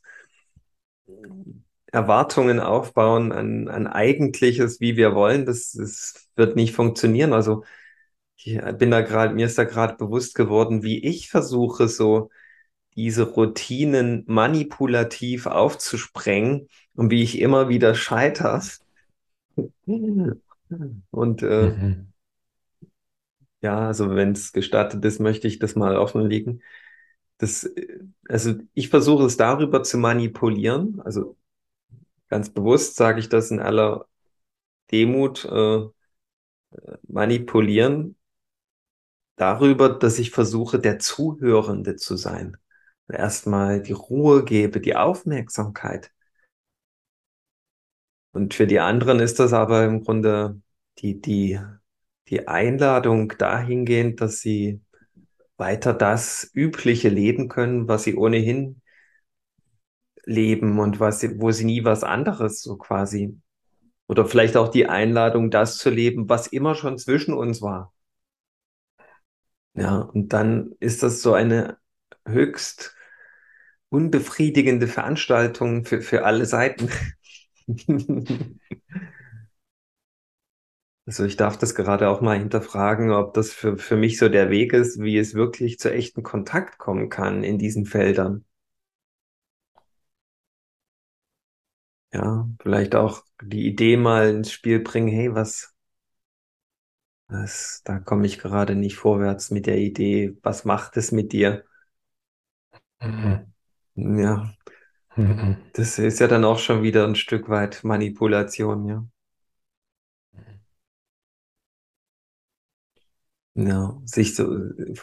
Erwartungen 1.92 2.60
aufbauen 2.60 3.32
an, 3.32 3.68
an 3.68 3.88
Eigentliches, 3.88 4.80
wie 4.80 4.96
wir 4.96 5.14
wollen. 5.16 5.46
Das, 5.46 5.72
das 5.74 6.30
wird 6.36 6.56
nicht 6.56 6.74
funktionieren. 6.74 7.34
Also 7.34 7.64
ich 8.38 8.60
bin 8.78 8.92
da 8.92 9.02
gerade, 9.02 9.34
mir 9.34 9.46
ist 9.46 9.58
da 9.58 9.66
gerade 9.66 9.96
bewusst 9.96 10.36
geworden, 10.36 10.84
wie 10.84 11.04
ich 11.04 11.30
versuche, 11.30 11.88
so 11.88 12.30
diese 12.96 13.24
Routinen 13.24 14.24
manipulativ 14.28 15.48
aufzusprengen 15.48 16.68
und 16.96 17.10
wie 17.12 17.24
ich 17.24 17.40
immer 17.40 17.70
wieder 17.70 17.96
scheitere. 17.96 18.62
Und 21.12 21.44
äh, 21.44 21.72
Mhm. 21.72 22.14
ja, 23.62 23.88
also 23.88 24.16
wenn 24.16 24.32
es 24.32 24.54
gestattet 24.54 25.04
ist, 25.06 25.20
möchte 25.20 25.48
ich 25.48 25.60
das 25.60 25.76
mal 25.76 25.98
offenlegen. 25.98 26.62
Das, 27.38 27.70
also 28.28 28.56
ich 28.74 28.90
versuche 28.90 29.26
es 29.26 29.38
darüber 29.38 29.84
zu 29.84 29.98
manipulieren. 29.98 31.02
Also 31.02 31.38
ganz 32.30 32.50
bewusst 32.52 32.96
sage 32.96 33.20
ich 33.20 33.30
das 33.30 33.52
in 33.52 33.60
aller 33.60 34.08
Demut, 34.92 35.46
äh, 35.46 35.88
manipulieren 37.08 38.16
darüber, 39.36 39.90
dass 39.90 40.20
ich 40.20 40.32
versuche, 40.32 40.80
der 40.80 41.00
Zuhörende 41.00 41.96
zu 41.96 42.16
sein. 42.16 42.58
Erstmal 43.08 43.82
die 43.82 43.92
Ruhe 43.94 44.46
gebe, 44.46 44.80
die 44.80 44.96
Aufmerksamkeit. 44.96 46.12
Und 48.32 48.54
für 48.54 48.68
die 48.68 48.80
anderen 48.80 49.20
ist 49.20 49.40
das 49.40 49.54
aber 49.54 49.86
im 49.86 50.04
Grunde 50.04 50.62
die, 51.00 51.22
die, 51.22 51.60
die 52.30 52.48
Einladung 52.48 53.34
dahingehend, 53.38 54.22
dass 54.22 54.40
sie 54.40 54.82
weiter 55.58 55.94
das 55.94 56.50
Übliche 56.54 57.10
leben 57.10 57.50
können, 57.50 57.88
was 57.88 58.04
sie 58.04 58.16
ohnehin 58.16 58.82
leben 60.26 60.80
und 60.80 61.00
was 61.00 61.20
sie, 61.20 61.40
wo 61.40 61.52
sie 61.52 61.66
nie 61.66 61.84
was 61.84 62.04
anderes 62.04 62.62
so 62.62 62.78
quasi. 62.78 63.40
Oder 64.08 64.26
vielleicht 64.26 64.58
auch 64.58 64.70
die 64.70 64.88
Einladung, 64.88 65.52
das 65.52 65.78
zu 65.78 65.90
leben, 65.90 66.30
was 66.30 66.48
immer 66.48 66.76
schon 66.76 66.98
zwischen 66.98 67.34
uns 67.34 67.62
war. 67.62 67.94
Ja, 69.74 70.00
und 70.00 70.34
dann 70.34 70.76
ist 70.80 71.02
das 71.04 71.22
so 71.22 71.34
eine 71.34 71.78
höchst 72.28 72.96
unbefriedigende 73.90 74.88
Veranstaltung 74.88 75.86
für, 75.86 76.02
für 76.02 76.26
alle 76.26 76.46
Seiten. 76.46 76.90
Also 81.06 81.26
ich 81.26 81.36
darf 81.38 81.60
das 81.60 81.76
gerade 81.76 82.10
auch 82.10 82.22
mal 82.22 82.40
hinterfragen, 82.40 83.12
ob 83.12 83.36
das 83.36 83.54
für, 83.54 83.78
für 83.78 83.96
mich 83.98 84.18
so 84.18 84.30
der 84.30 84.50
Weg 84.50 84.74
ist, 84.74 85.00
wie 85.00 85.16
es 85.20 85.36
wirklich 85.36 85.78
zu 85.78 85.94
echten 85.94 86.24
Kontakt 86.24 86.80
kommen 86.80 87.10
kann 87.10 87.44
in 87.44 87.60
diesen 87.60 87.86
Feldern. 87.86 88.46
Ja, 92.14 92.48
vielleicht 92.62 92.96
auch 92.96 93.24
die 93.42 93.68
Idee 93.68 93.98
mal 93.98 94.30
ins 94.30 94.52
Spiel 94.54 94.80
bringen, 94.80 95.10
hey, 95.10 95.34
was, 95.36 95.74
was, 97.30 97.82
da 97.84 97.98
komme 98.00 98.28
ich 98.28 98.38
gerade 98.40 98.76
nicht 98.76 98.96
vorwärts 98.98 99.50
mit 99.52 99.66
der 99.66 99.78
Idee, 99.80 100.38
was 100.44 100.66
macht 100.66 100.98
es 100.98 101.12
mit 101.12 101.32
dir? 101.34 101.66
Mhm. 103.02 103.54
Ja. 104.20 104.54
Das 105.74 106.00
ist 106.00 106.20
ja 106.20 106.28
dann 106.28 106.44
auch 106.46 106.60
schon 106.60 106.84
wieder 106.84 107.06
ein 107.08 107.16
Stück 107.16 107.48
weit 107.50 107.84
Manipulation, 107.84 108.86
ja. 108.88 109.06
Ja, 113.54 114.00
sich 114.06 114.36
so 114.36 114.54
äh, 114.56 114.94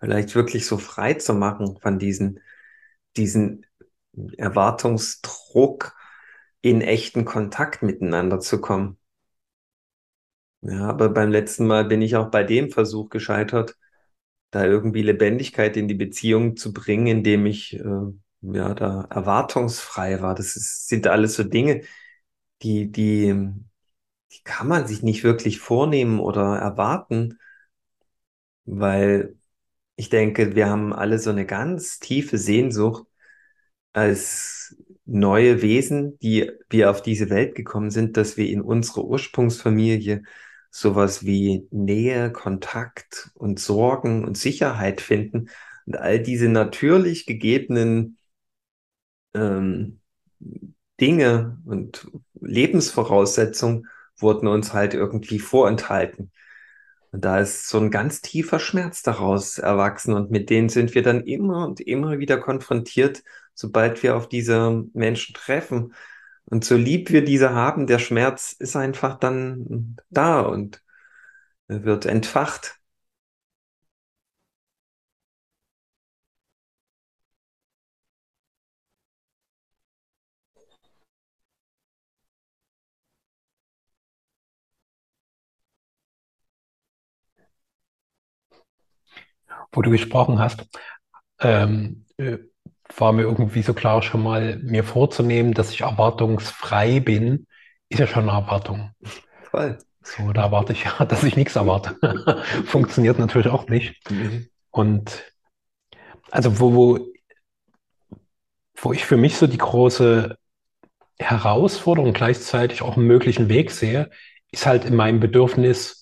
vielleicht 0.00 0.34
wirklich 0.34 0.66
so 0.66 0.78
frei 0.78 1.14
zu 1.14 1.34
machen 1.34 1.78
von 1.80 1.98
diesen, 1.98 2.40
diesen 3.16 3.66
Erwartungsdruck, 4.38 5.96
in 6.62 6.82
echten 6.82 7.24
Kontakt 7.24 7.82
miteinander 7.82 8.40
zu 8.40 8.60
kommen. 8.60 8.98
Ja, 10.62 10.88
aber 10.88 11.08
beim 11.08 11.30
letzten 11.30 11.66
Mal 11.66 11.84
bin 11.86 12.02
ich 12.02 12.14
auch 12.16 12.30
bei 12.30 12.44
dem 12.44 12.70
Versuch 12.70 13.08
gescheitert, 13.10 13.76
da 14.50 14.64
irgendwie 14.64 15.02
Lebendigkeit 15.02 15.76
in 15.76 15.88
die 15.88 15.94
Beziehung 15.94 16.56
zu 16.56 16.72
bringen, 16.72 17.06
indem 17.08 17.46
ich 17.46 17.74
äh, 17.74 17.82
ja 18.42 18.74
da 18.74 19.06
erwartungsfrei 19.10 20.20
war. 20.20 20.34
Das 20.34 20.56
ist, 20.56 20.88
sind 20.88 21.06
alles 21.06 21.34
so 21.34 21.44
Dinge, 21.44 21.82
die, 22.62 22.90
die, 22.90 23.34
die 24.32 24.42
kann 24.44 24.68
man 24.68 24.86
sich 24.86 25.02
nicht 25.02 25.24
wirklich 25.24 25.60
vornehmen 25.60 26.20
oder 26.20 26.56
erwarten, 26.58 27.38
weil 28.64 29.36
ich 29.96 30.08
denke, 30.08 30.54
wir 30.56 30.68
haben 30.68 30.92
alle 30.92 31.18
so 31.18 31.30
eine 31.30 31.46
ganz 31.46 31.98
tiefe 31.98 32.38
Sehnsucht 32.38 33.06
als 33.92 34.76
neue 35.04 35.62
Wesen, 35.62 36.18
die 36.20 36.50
wir 36.70 36.90
auf 36.90 37.02
diese 37.02 37.30
Welt 37.30 37.54
gekommen 37.54 37.90
sind, 37.90 38.16
dass 38.16 38.36
wir 38.36 38.48
in 38.48 38.62
unserer 38.62 39.04
Ursprungsfamilie 39.04 40.22
sowas 40.70 41.24
wie 41.26 41.68
Nähe, 41.70 42.32
Kontakt 42.32 43.30
und 43.34 43.60
Sorgen 43.60 44.24
und 44.24 44.38
Sicherheit 44.38 45.00
finden. 45.00 45.50
Und 45.86 45.96
all 45.96 46.20
diese 46.20 46.48
natürlich 46.48 47.26
gegebenen 47.26 48.16
ähm, 49.34 50.00
Dinge 51.00 51.58
und 51.64 52.06
Lebensvoraussetzungen 52.40 53.88
wurden 54.16 54.46
uns 54.46 54.72
halt 54.72 54.94
irgendwie 54.94 55.38
vorenthalten. 55.38 56.30
Und 57.10 57.24
da 57.24 57.40
ist 57.40 57.68
so 57.68 57.78
ein 57.78 57.90
ganz 57.90 58.22
tiefer 58.22 58.58
Schmerz 58.58 59.02
daraus 59.02 59.58
erwachsen 59.58 60.14
und 60.14 60.30
mit 60.30 60.48
denen 60.48 60.70
sind 60.70 60.94
wir 60.94 61.02
dann 61.02 61.24
immer 61.24 61.66
und 61.66 61.80
immer 61.80 62.18
wieder 62.18 62.38
konfrontiert, 62.38 63.22
sobald 63.54 64.02
wir 64.02 64.16
auf 64.16 64.28
diese 64.28 64.84
Menschen 64.94 65.34
treffen. 65.34 65.94
Und 66.46 66.64
so 66.64 66.76
lieb 66.76 67.10
wir 67.10 67.24
diese 67.24 67.52
haben, 67.52 67.86
der 67.86 67.98
Schmerz 67.98 68.52
ist 68.58 68.76
einfach 68.76 69.18
dann 69.18 69.96
da 70.08 70.40
und 70.40 70.82
wird 71.68 72.06
entfacht. 72.06 72.78
Wo 89.72 89.82
du 89.82 89.90
gesprochen 89.90 90.38
hast, 90.38 90.66
ähm, 91.40 92.04
äh, 92.18 92.38
war 92.96 93.12
mir 93.12 93.22
irgendwie 93.22 93.62
so 93.62 93.74
klar, 93.74 94.02
schon 94.02 94.22
mal 94.22 94.58
mir 94.58 94.84
vorzunehmen, 94.84 95.54
dass 95.54 95.70
ich 95.72 95.80
erwartungsfrei 95.80 97.00
bin, 97.00 97.46
ist 97.88 97.98
ja 97.98 98.06
schon 98.06 98.28
eine 98.28 98.38
Erwartung. 98.38 98.92
Voll. 99.50 99.78
So, 100.02 100.32
da 100.32 100.42
erwarte 100.42 100.72
ich 100.72 100.84
ja, 100.84 101.04
dass 101.04 101.24
ich 101.24 101.36
nichts 101.36 101.56
erwarte. 101.56 101.96
Funktioniert 102.66 103.18
natürlich 103.18 103.48
auch 103.48 103.68
nicht. 103.68 104.10
Mhm. 104.10 104.48
Und 104.70 105.22
also 106.30 106.60
wo, 106.60 106.74
wo, 106.74 107.12
wo 108.76 108.92
ich 108.92 109.04
für 109.04 109.16
mich 109.16 109.36
so 109.36 109.46
die 109.46 109.58
große 109.58 110.36
Herausforderung 111.18 112.12
gleichzeitig 112.12 112.82
auch 112.82 112.96
einen 112.96 113.06
möglichen 113.06 113.48
Weg 113.48 113.70
sehe, 113.70 114.10
ist 114.50 114.66
halt 114.66 114.84
in 114.84 114.96
meinem 114.96 115.20
Bedürfnis 115.20 116.01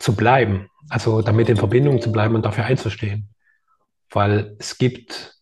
zu 0.00 0.16
bleiben. 0.16 0.68
Also 0.88 1.22
damit 1.22 1.48
in 1.48 1.56
Verbindung 1.56 2.02
zu 2.02 2.10
bleiben 2.10 2.34
und 2.34 2.44
dafür 2.44 2.64
einzustehen. 2.64 3.28
Weil 4.10 4.56
es 4.58 4.76
gibt 4.78 5.36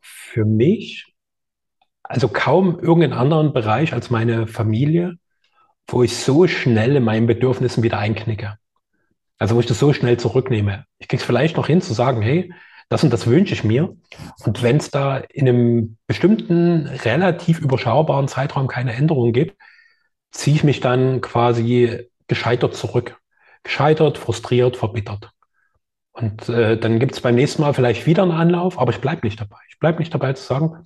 für 0.00 0.46
mich 0.46 1.12
also 2.02 2.28
kaum 2.28 2.78
irgendeinen 2.78 3.12
anderen 3.12 3.52
Bereich 3.52 3.92
als 3.92 4.10
meine 4.10 4.46
Familie, 4.46 5.16
wo 5.86 6.02
ich 6.02 6.16
so 6.16 6.46
schnell 6.46 6.96
in 6.96 7.04
meinen 7.04 7.26
Bedürfnissen 7.26 7.82
wieder 7.82 7.98
einknicke. 7.98 8.56
Also 9.38 9.56
wo 9.56 9.60
ich 9.60 9.66
das 9.66 9.78
so 9.78 9.92
schnell 9.92 10.18
zurücknehme. 10.18 10.84
Ich 10.98 11.08
kriege 11.08 11.20
es 11.20 11.26
vielleicht 11.26 11.56
noch 11.56 11.66
hin 11.66 11.82
zu 11.82 11.94
sagen, 11.94 12.22
hey, 12.22 12.52
das 12.88 13.02
und 13.02 13.12
das 13.12 13.26
wünsche 13.26 13.54
ich 13.54 13.64
mir. 13.64 13.96
Und 14.44 14.62
wenn 14.62 14.76
es 14.76 14.90
da 14.90 15.16
in 15.16 15.48
einem 15.48 15.96
bestimmten, 16.06 16.86
relativ 16.86 17.58
überschaubaren 17.58 18.28
Zeitraum 18.28 18.68
keine 18.68 18.92
Änderungen 18.92 19.32
gibt, 19.32 19.56
ziehe 20.30 20.56
ich 20.56 20.64
mich 20.64 20.80
dann 20.80 21.20
quasi 21.20 22.08
gescheitert 22.28 22.76
zurück. 22.76 23.18
Gescheitert, 23.62 24.18
frustriert, 24.18 24.76
verbittert. 24.76 25.30
Und 26.12 26.48
äh, 26.48 26.78
dann 26.78 26.98
gibt 26.98 27.12
es 27.12 27.20
beim 27.20 27.34
nächsten 27.34 27.62
Mal 27.62 27.74
vielleicht 27.74 28.06
wieder 28.06 28.22
einen 28.22 28.32
Anlauf, 28.32 28.78
aber 28.78 28.92
ich 28.92 29.00
bleibe 29.00 29.26
nicht 29.26 29.40
dabei. 29.40 29.58
Ich 29.68 29.78
bleibe 29.78 29.98
nicht 29.98 30.12
dabei 30.12 30.32
zu 30.34 30.44
sagen, 30.44 30.84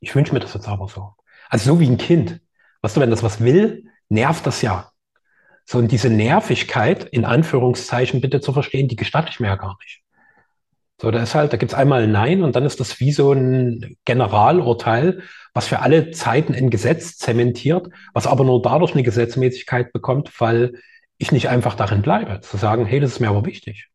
ich 0.00 0.14
wünsche 0.14 0.32
mir 0.32 0.40
das 0.40 0.54
jetzt 0.54 0.68
aber 0.68 0.88
so. 0.88 1.14
Also 1.48 1.74
so 1.74 1.80
wie 1.80 1.88
ein 1.88 1.98
Kind. 1.98 2.40
Weißt 2.82 2.96
du, 2.96 3.00
wenn 3.00 3.10
das 3.10 3.22
was 3.22 3.40
will, 3.40 3.86
nervt 4.08 4.46
das 4.46 4.62
ja. 4.62 4.92
So, 5.64 5.78
und 5.78 5.92
diese 5.92 6.08
Nervigkeit, 6.08 7.04
in 7.04 7.24
Anführungszeichen 7.24 8.20
bitte 8.20 8.40
zu 8.40 8.52
verstehen, 8.52 8.88
die 8.88 8.96
gestatte 8.96 9.30
ich 9.30 9.40
mir 9.40 9.48
ja 9.48 9.56
gar 9.56 9.76
nicht. 9.82 10.02
So, 11.00 11.10
da 11.10 11.22
ist 11.22 11.34
halt, 11.34 11.52
da 11.52 11.56
gibt's 11.56 11.74
einmal 11.74 12.04
ein 12.04 12.12
Nein 12.12 12.42
und 12.42 12.56
dann 12.56 12.64
ist 12.64 12.80
das 12.80 12.98
wie 13.00 13.12
so 13.12 13.32
ein 13.32 13.96
Generalurteil, 14.04 15.22
was 15.54 15.68
für 15.68 15.80
alle 15.80 16.10
Zeiten 16.10 16.54
ein 16.54 16.70
Gesetz 16.70 17.18
zementiert, 17.18 17.88
was 18.14 18.26
aber 18.26 18.44
nur 18.44 18.62
dadurch 18.62 18.94
eine 18.94 19.02
Gesetzmäßigkeit 19.02 19.92
bekommt, 19.92 20.32
weil 20.40 20.80
ich 21.18 21.32
nicht 21.32 21.48
einfach 21.48 21.74
darin 21.74 22.02
bleibe, 22.02 22.40
zu 22.40 22.56
sagen, 22.56 22.86
hey, 22.86 23.00
das 23.00 23.12
ist 23.12 23.20
mir 23.20 23.28
aber 23.28 23.44
wichtig. 23.44 23.88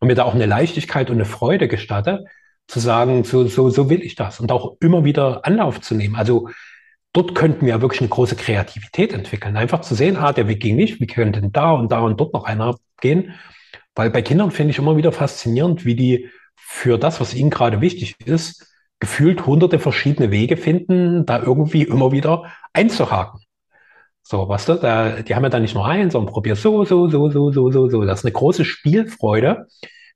Und 0.00 0.08
mir 0.08 0.14
da 0.14 0.24
auch 0.24 0.34
eine 0.34 0.46
Leichtigkeit 0.46 1.10
und 1.10 1.16
eine 1.16 1.24
Freude 1.24 1.68
gestatte, 1.68 2.24
zu 2.66 2.80
sagen, 2.80 3.24
so, 3.24 3.46
so, 3.46 3.68
so 3.70 3.90
will 3.90 4.02
ich 4.02 4.14
das 4.14 4.40
und 4.40 4.52
auch 4.52 4.76
immer 4.80 5.04
wieder 5.04 5.44
Anlauf 5.44 5.80
zu 5.80 5.94
nehmen. 5.94 6.16
Also 6.16 6.48
dort 7.12 7.34
könnten 7.34 7.66
wir 7.66 7.80
wirklich 7.82 8.00
eine 8.00 8.10
große 8.10 8.36
Kreativität 8.36 9.12
entwickeln. 9.12 9.56
Einfach 9.56 9.80
zu 9.80 9.94
sehen, 9.94 10.16
ah, 10.16 10.32
der 10.32 10.48
Weg 10.48 10.60
ging 10.60 10.76
nicht, 10.76 11.00
wie 11.00 11.06
könnte 11.06 11.40
denn 11.40 11.52
da 11.52 11.72
und 11.72 11.90
da 11.90 12.00
und 12.00 12.20
dort 12.20 12.32
noch 12.32 12.44
einer 12.44 12.76
gehen? 13.00 13.34
Weil 13.94 14.10
bei 14.10 14.22
Kindern 14.22 14.50
finde 14.50 14.70
ich 14.70 14.78
immer 14.78 14.96
wieder 14.96 15.12
faszinierend, 15.12 15.84
wie 15.84 15.96
die 15.96 16.30
für 16.56 16.98
das, 16.98 17.20
was 17.20 17.34
ihnen 17.34 17.50
gerade 17.50 17.80
wichtig 17.80 18.16
ist, 18.24 18.72
gefühlt 19.00 19.46
hunderte 19.46 19.78
verschiedene 19.78 20.30
Wege 20.30 20.56
finden, 20.56 21.26
da 21.26 21.42
irgendwie 21.42 21.82
immer 21.82 22.12
wieder 22.12 22.52
einzuhaken. 22.72 23.40
So, 24.30 24.48
weißt 24.48 24.68
du, 24.68 24.74
da, 24.74 25.22
die 25.22 25.34
haben 25.34 25.42
ja 25.42 25.48
dann 25.48 25.62
nicht 25.62 25.74
nur 25.74 25.84
einen, 25.84 26.08
sondern 26.08 26.32
probier 26.32 26.54
so, 26.54 26.84
so, 26.84 27.08
so, 27.08 27.30
so, 27.32 27.50
so, 27.50 27.72
so, 27.72 27.88
so. 27.88 28.04
Das 28.04 28.20
ist 28.20 28.24
eine 28.24 28.30
große 28.32 28.64
Spielfreude, 28.64 29.66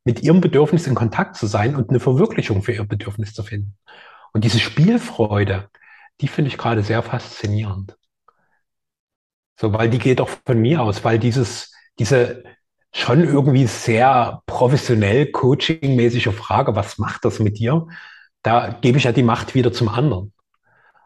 mit 0.05 0.23
ihrem 0.23 0.41
Bedürfnis 0.41 0.87
in 0.87 0.95
Kontakt 0.95 1.35
zu 1.35 1.49
sein 1.49 1.75
und 1.75 1.91
eine 1.91 1.99
Verwirklichung 1.99 2.63
für 2.63 2.71
ihr 2.71 2.85
Bedürfnis 2.85 3.35
zu 3.35 3.43
finden. 3.43 3.77
Und 4.33 4.45
diese 4.45 4.61
Spielfreude, 4.61 5.69
die 6.21 6.29
finde 6.29 6.49
ich 6.49 6.59
gerade 6.59 6.85
sehr 6.85 7.03
faszinierend. 7.03 7.97
So, 9.59 9.73
weil 9.73 9.91
die 9.91 9.99
geht 9.99 10.21
auch 10.21 10.31
von 10.47 10.61
mir 10.61 10.83
aus, 10.83 11.03
weil 11.03 11.19
dieses, 11.19 11.73
diese 11.99 12.45
schon 12.93 13.25
irgendwie 13.25 13.67
sehr 13.67 14.43
professionell 14.47 15.27
coaching-mäßige 15.33 16.29
Frage, 16.29 16.77
was 16.77 16.99
macht 16.99 17.25
das 17.25 17.41
mit 17.41 17.59
dir? 17.59 17.89
Da 18.43 18.79
gebe 18.81 18.97
ich 18.97 19.05
ja 19.05 19.13
die 19.13 19.25
Macht 19.25 19.57
wieder 19.57 19.73
zum 19.73 19.89
anderen. 19.89 20.33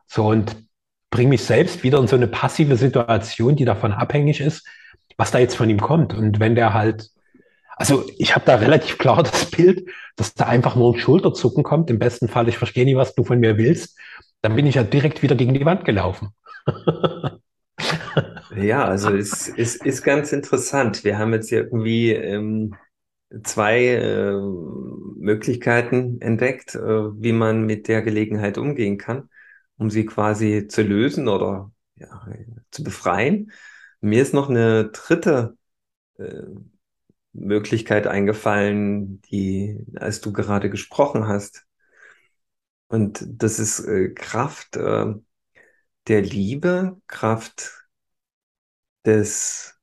So, 0.07 0.27
und 0.27 0.68
bringe 1.11 1.31
mich 1.31 1.45
selbst 1.45 1.83
wieder 1.83 1.99
in 1.99 2.07
so 2.07 2.17
eine 2.17 2.29
passive 2.29 2.77
Situation, 2.77 3.57
die 3.57 3.65
davon 3.65 3.93
abhängig 3.93 4.41
ist, 4.41 4.67
was 5.17 5.31
da 5.31 5.39
jetzt 5.39 5.57
von 5.57 5.71
ihm 5.71 5.81
kommt. 5.81 6.15
Und 6.15 6.41
wenn 6.41 6.55
der 6.55 6.75
halt, 6.75 7.11
also 7.77 8.05
ich 8.19 8.35
habe 8.35 8.45
da 8.45 8.57
relativ 8.57 8.99
klar 8.99 9.23
das 9.23 9.51
Bild, 9.51 9.89
dass 10.17 10.35
da 10.35 10.47
einfach 10.47 10.77
nur 10.77 10.95
ein 10.95 10.99
Schulterzucken 10.99 11.63
kommt. 11.63 11.91
Im 11.91 11.99
besten 11.99 12.29
Fall, 12.29 12.49
ich 12.49 12.59
verstehe 12.59 12.85
nicht, 12.85 12.97
was 12.97 13.15
du 13.15 13.25
von 13.25 13.41
mir 13.41 13.57
willst 13.57 13.99
dann 14.43 14.57
bin 14.57 14.67
ich 14.67 14.77
ja 14.77 14.85
direkt 14.85 15.23
wieder 15.23 15.35
gegen 15.35 15.55
die 15.55 15.65
Wand 15.65 15.85
gelaufen. 15.85 16.29
ja, 18.57 18.85
also 18.85 19.11
es, 19.11 19.49
es 19.57 19.77
ist 19.77 20.03
ganz 20.03 20.33
interessant. 20.33 21.05
Wir 21.05 21.19
haben 21.19 21.33
jetzt 21.33 21.51
irgendwie 21.51 22.13
ähm, 22.13 22.75
zwei 23.43 23.87
äh, 23.87 24.33
Möglichkeiten 25.17 26.21
entdeckt, 26.21 26.75
äh, 26.75 26.81
wie 27.21 27.33
man 27.33 27.67
mit 27.67 27.89
der 27.89 28.03
Gelegenheit 28.03 28.59
umgehen 28.59 28.99
kann, 28.99 29.29
um 29.79 29.91
sie 29.91 30.07
quasi 30.07 30.67
zu 30.69 30.83
lösen 30.83 31.29
oder 31.29 31.73
ja, 31.97 32.27
zu 32.71 32.85
befreien. 32.85 33.53
Mir 34.01 34.23
ist 34.23 34.35
noch 34.35 34.51
eine 34.51 34.91
dritte 34.91 35.57
äh, 36.19 36.43
Möglichkeit 37.33 38.07
eingefallen, 38.07 39.21
die, 39.23 39.85
als 39.97 40.21
du 40.21 40.33
gerade 40.33 40.71
gesprochen 40.71 41.27
hast, 41.27 41.69
und 42.89 43.23
das 43.29 43.59
ist 43.59 43.81
äh, 43.81 44.09
Kraft 44.11 44.77
äh, 44.77 45.15
der 46.09 46.23
Liebe, 46.23 47.01
Kraft 47.07 47.87
des 49.05 49.79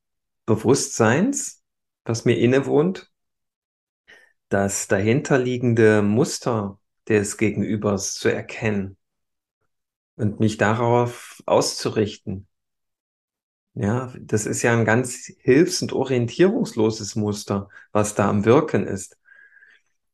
Bewusstseins, 0.45 1.63
was 2.03 2.25
mir 2.25 2.37
innewohnt, 2.37 3.11
das 4.49 4.87
dahinterliegende 4.87 6.01
Muster 6.01 6.79
des 7.07 7.37
Gegenübers 7.37 8.15
zu 8.15 8.29
erkennen 8.29 8.97
und 10.15 10.39
mich 10.39 10.57
darauf 10.57 11.41
auszurichten. 11.45 12.47
Ja, 13.73 14.13
das 14.19 14.45
ist 14.45 14.61
ja 14.61 14.71
ein 14.73 14.85
ganz 14.85 15.31
hilfs- 15.39 15.81
und 15.81 15.91
orientierungsloses 15.91 17.15
Muster, 17.15 17.69
was 17.91 18.15
da 18.15 18.29
am 18.29 18.45
Wirken 18.45 18.87
ist. 18.87 19.17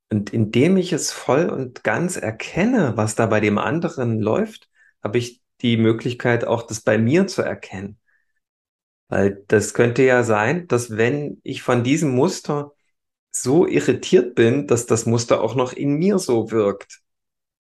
Und 0.10 0.34
indem 0.34 0.78
ich 0.78 0.94
es 0.94 1.12
voll 1.12 1.48
und 1.50 1.84
ganz 1.84 2.18
erkenne, 2.18 2.98
was 2.98 3.16
da 3.16 3.28
bei 3.28 3.40
dem 3.40 3.58
anderen 3.60 4.20
läuft, 4.20 4.68
habe 5.04 5.20
ich 5.20 5.42
die 5.62 5.78
Möglichkeit, 5.78 6.44
auch 6.46 6.64
das 6.64 6.82
bei 6.82 6.98
mir 6.98 7.28
zu 7.28 7.44
erkennen. 7.44 8.00
Weil 9.10 9.44
das 9.48 9.74
könnte 9.74 10.04
ja 10.04 10.24
sein, 10.24 10.68
dass 10.68 10.98
wenn 10.98 11.40
ich 11.44 11.62
von 11.62 11.84
diesem 11.84 12.16
Muster 12.16 12.74
so 13.30 13.68
irritiert 13.68 14.36
bin, 14.36 14.68
dass 14.68 14.88
das 14.88 15.06
Muster 15.06 15.42
auch 15.42 15.56
noch 15.56 15.74
in 15.74 15.94
mir 15.94 16.18
so 16.18 16.52
wirkt 16.52 17.02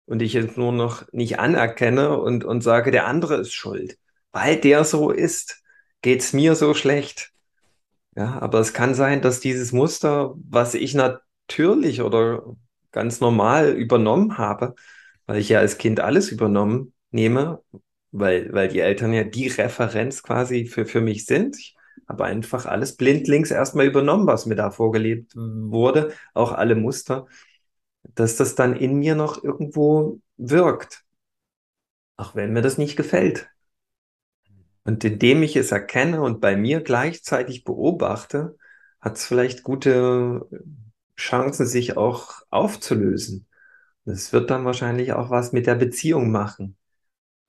und 0.10 0.24
ich 0.24 0.34
es 0.34 0.58
nur 0.58 0.72
noch 0.72 1.06
nicht 1.12 1.38
anerkenne 1.39 2.19
und, 2.19 2.43
und 2.43 2.62
sage, 2.62 2.89
der 2.89 3.06
andere 3.06 3.36
ist 3.36 3.54
schuld. 3.54 3.98
Weil 4.32 4.58
der 4.58 4.84
so 4.84 5.12
ist, 5.12 5.62
geht's 6.02 6.34
mir 6.34 6.56
so 6.56 6.74
schlecht. 6.74 7.32
Ja, 8.15 8.39
aber 8.39 8.60
es 8.60 8.74
kann 8.74 8.95
sein, 8.95 9.22
dass 9.22 9.39
dieses 9.39 9.72
Muster, 9.72 10.34
was 10.50 10.74
ich 10.74 10.95
natürlich 10.95 12.02
oder 12.02 12.56
ganz 12.91 13.22
normal 13.22 13.69
übernommen 13.74 14.39
habe, 14.39 14.74
weil 15.28 15.38
ich 15.38 15.49
ja 15.49 15.60
als 15.60 15.78
Kind 15.78 15.99
alles 15.99 16.32
übernommen 16.32 16.93
nehme, 17.12 17.62
weil, 18.12 18.51
weil 18.51 18.68
die 18.68 18.80
Eltern 18.80 19.14
ja 19.14 19.24
die 19.24 19.47
Referenz 19.47 20.24
quasi 20.24 20.66
für, 20.66 20.88
für 20.88 21.01
mich 21.01 21.28
sind. 21.28 21.55
Ich 21.55 21.76
habe 22.07 22.26
einfach 22.26 22.66
alles 22.66 22.95
blindlings 22.95 23.51
erstmal 23.51 23.86
übernommen, 23.86 24.26
was 24.26 24.47
mir 24.47 24.55
da 24.55 24.72
vorgelebt 24.72 25.34
wurde, 25.36 26.14
auch 26.34 26.51
alle 26.51 26.74
Muster, 26.74 27.28
dass 28.04 28.36
das 28.36 28.56
dann 28.56 28.76
in 28.76 28.95
mir 28.97 29.16
noch 29.16 29.43
irgendwo 29.43 30.20
wirkt. 30.38 31.04
Auch 32.18 32.36
wenn 32.36 32.54
mir 32.54 32.62
das 32.62 32.78
nicht 32.78 32.95
gefällt. 32.95 33.50
Und 34.84 35.04
indem 35.04 35.43
ich 35.43 35.56
es 35.56 35.72
erkenne 35.72 36.22
und 36.22 36.41
bei 36.41 36.56
mir 36.56 36.82
gleichzeitig 36.82 37.64
beobachte, 37.64 38.58
hat 39.00 39.18
es 39.18 39.26
vielleicht 39.26 39.64
gute 39.64 40.47
Chancen, 41.16 41.66
sich 41.66 41.97
auch 41.97 42.41
aufzulösen. 42.50 43.47
Das 44.06 44.34
wird 44.34 44.50
dann 44.50 44.66
wahrscheinlich 44.66 45.14
auch 45.14 45.30
was 45.30 45.52
mit 45.52 45.68
der 45.68 45.76
Beziehung 45.76 46.32
machen. 46.32 46.76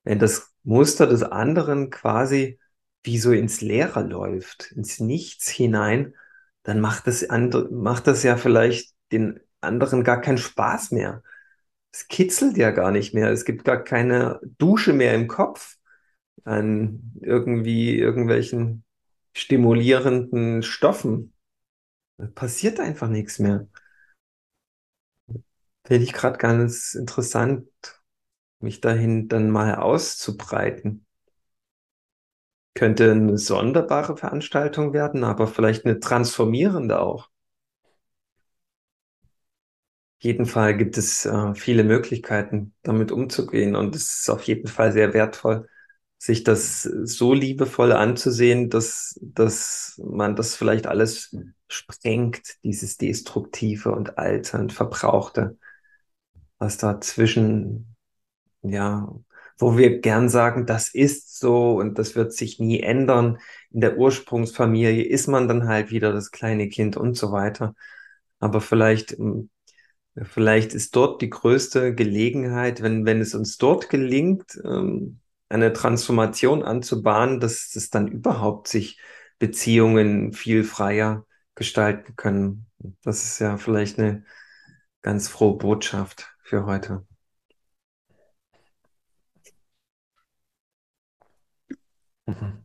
Wenn 0.04 0.18
das 0.18 0.52
Muster 0.62 1.06
des 1.06 1.22
anderen 1.22 1.90
quasi 1.90 2.58
wie 3.02 3.18
so 3.18 3.32
ins 3.32 3.60
Leere 3.60 4.02
läuft, 4.02 4.72
ins 4.72 5.00
Nichts 5.00 5.48
hinein, 5.48 6.14
dann 6.62 6.80
macht 6.80 7.06
das, 7.06 7.26
macht 7.70 8.06
das 8.06 8.22
ja 8.22 8.36
vielleicht 8.36 8.94
den 9.12 9.40
anderen 9.60 10.04
gar 10.04 10.20
keinen 10.20 10.38
Spaß 10.38 10.92
mehr. 10.92 11.22
Es 11.92 12.08
kitzelt 12.08 12.56
ja 12.56 12.70
gar 12.70 12.90
nicht 12.92 13.14
mehr. 13.14 13.30
Es 13.30 13.44
gibt 13.44 13.64
gar 13.64 13.82
keine 13.82 14.40
Dusche 14.58 14.92
mehr 14.92 15.14
im 15.14 15.26
Kopf 15.28 15.76
an 16.44 17.12
irgendwie 17.20 17.98
irgendwelchen 17.98 18.84
stimulierenden 19.34 20.62
Stoffen. 20.62 21.32
passiert 22.34 22.80
einfach 22.80 23.08
nichts 23.08 23.38
mehr. 23.38 23.68
Finde 25.86 26.04
ich 26.04 26.12
gerade 26.12 26.38
ganz 26.38 26.94
interessant, 26.94 27.68
mich 28.60 28.80
dahin 28.80 29.28
dann 29.28 29.50
mal 29.50 29.76
auszubreiten. 29.76 31.06
Könnte 32.74 33.12
eine 33.12 33.38
sonderbare 33.38 34.16
Veranstaltung 34.16 34.92
werden, 34.92 35.24
aber 35.24 35.46
vielleicht 35.46 35.84
eine 35.86 36.00
transformierende 36.00 37.00
auch. 37.00 37.29
Jeden 40.20 40.46
Fall 40.46 40.76
gibt 40.76 40.98
es 40.98 41.26
äh, 41.26 41.54
viele 41.54 41.84
Möglichkeiten, 41.84 42.74
damit 42.82 43.12
umzugehen 43.12 43.76
und 43.76 43.94
es 43.96 44.20
ist 44.20 44.30
auf 44.30 44.42
jeden 44.44 44.68
Fall 44.68 44.92
sehr 44.92 45.14
wertvoll, 45.14 45.68
sich 46.18 46.44
das 46.44 46.82
so 46.82 47.32
liebevoll 47.34 47.92
anzusehen, 47.92 48.70
dass, 48.70 49.18
dass 49.22 50.00
man 50.04 50.36
das 50.36 50.56
vielleicht 50.56 50.86
alles 50.86 51.34
sprengt, 51.68 52.56
dieses 52.64 52.98
Destruktive 52.98 53.92
und 53.92 54.18
Alte 54.18 54.58
und 54.58 54.72
Verbrauchte, 54.72 55.56
was 56.58 56.76
dazwischen, 56.78 57.96
ja, 58.62 59.12
wo 59.58 59.76
wir 59.78 60.00
gern 60.00 60.28
sagen, 60.28 60.66
das 60.66 60.88
ist 60.94 61.38
so 61.38 61.74
und 61.78 61.98
das 61.98 62.16
wird 62.16 62.32
sich 62.32 62.60
nie 62.60 62.80
ändern. 62.80 63.38
In 63.70 63.80
der 63.80 63.98
Ursprungsfamilie 63.98 65.04
ist 65.04 65.28
man 65.28 65.48
dann 65.48 65.68
halt 65.68 65.90
wieder 65.90 66.12
das 66.12 66.30
kleine 66.30 66.68
Kind 66.68 66.96
und 66.96 67.16
so 67.16 67.32
weiter. 67.32 67.74
Aber 68.40 68.60
vielleicht 68.60 69.12
ähm, 69.18 69.50
Vielleicht 70.16 70.74
ist 70.74 70.96
dort 70.96 71.22
die 71.22 71.30
größte 71.30 71.94
Gelegenheit, 71.94 72.82
wenn, 72.82 73.06
wenn 73.06 73.20
es 73.20 73.34
uns 73.34 73.58
dort 73.58 73.88
gelingt, 73.88 74.60
ähm, 74.64 75.20
eine 75.48 75.72
Transformation 75.72 76.62
anzubahnen, 76.62 77.40
dass, 77.40 77.70
dass 77.70 77.90
dann 77.90 78.08
überhaupt 78.08 78.68
sich 78.68 79.00
Beziehungen 79.38 80.32
viel 80.32 80.64
freier 80.64 81.26
gestalten 81.54 82.16
können. 82.16 82.66
Das 83.02 83.24
ist 83.24 83.38
ja 83.38 83.56
vielleicht 83.56 83.98
eine 83.98 84.24
ganz 85.02 85.28
frohe 85.28 85.58
Botschaft 85.58 86.34
für 86.42 86.66
heute. 86.66 87.06
Mhm. 92.26 92.64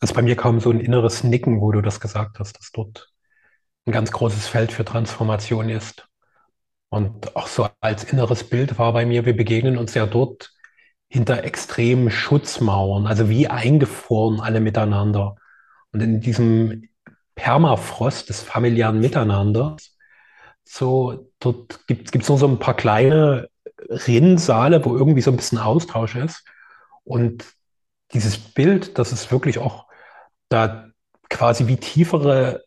Also 0.00 0.14
bei 0.14 0.22
mir 0.22 0.36
kam 0.36 0.60
so 0.60 0.70
ein 0.70 0.80
inneres 0.80 1.24
Nicken, 1.24 1.60
wo 1.60 1.72
du 1.72 1.80
das 1.80 2.00
gesagt 2.00 2.38
hast, 2.38 2.58
dass 2.58 2.72
dort 2.72 3.12
ein 3.86 3.92
ganz 3.92 4.12
großes 4.12 4.46
Feld 4.48 4.72
für 4.72 4.84
Transformation 4.84 5.68
ist. 5.68 6.08
Und 6.94 7.34
auch 7.34 7.48
so 7.48 7.68
als 7.80 8.04
inneres 8.04 8.44
Bild 8.44 8.78
war 8.78 8.92
bei 8.92 9.04
mir, 9.04 9.26
wir 9.26 9.36
begegnen 9.36 9.78
uns 9.78 9.94
ja 9.94 10.06
dort 10.06 10.52
hinter 11.08 11.42
extremen 11.42 12.08
Schutzmauern, 12.08 13.08
also 13.08 13.28
wie 13.28 13.48
eingefroren 13.48 14.40
alle 14.40 14.60
miteinander. 14.60 15.34
Und 15.90 16.02
in 16.02 16.20
diesem 16.20 16.88
Permafrost 17.34 18.28
des 18.28 18.42
familiären 18.42 19.00
Miteinanders, 19.00 19.96
so 20.62 21.32
dort 21.40 21.84
gibt 21.88 22.14
es 22.14 22.28
nur 22.28 22.38
so 22.38 22.46
ein 22.46 22.60
paar 22.60 22.76
kleine 22.76 23.48
Rinnsale, 23.88 24.84
wo 24.84 24.96
irgendwie 24.96 25.22
so 25.22 25.32
ein 25.32 25.36
bisschen 25.36 25.58
Austausch 25.58 26.14
ist. 26.14 26.44
Und 27.02 27.44
dieses 28.12 28.38
Bild, 28.38 29.00
dass 29.00 29.10
es 29.10 29.32
wirklich 29.32 29.58
auch 29.58 29.86
da 30.48 30.90
quasi 31.28 31.66
wie 31.66 31.76
tiefere 31.76 32.62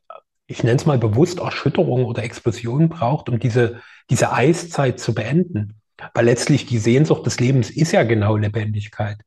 ich 0.47 0.63
nenne 0.63 0.77
es 0.77 0.85
mal 0.85 0.97
bewusst 0.97 1.39
Erschütterung 1.39 2.05
oder 2.05 2.23
Explosion 2.23 2.87
braucht, 2.87 3.29
um 3.29 3.37
diese, 3.37 3.81
diese 4.09 4.31
Eiszeit 4.31 4.99
zu 4.99 5.13
beenden. 5.13 5.81
Weil 6.13 6.25
letztlich 6.25 6.65
die 6.65 6.77
Sehnsucht 6.77 7.25
des 7.25 7.39
Lebens 7.39 7.69
ist 7.69 7.91
ja 7.91 8.03
genau 8.03 8.37
Lebendigkeit. 8.37 9.17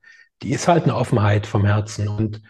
Die 0.43 0.51
ist 0.51 0.69
halt 0.69 0.85
eine 0.85 0.95
Offenheit 0.95 1.47
vom 1.47 1.65
Herzen. 1.65 2.09
Und 2.09 2.43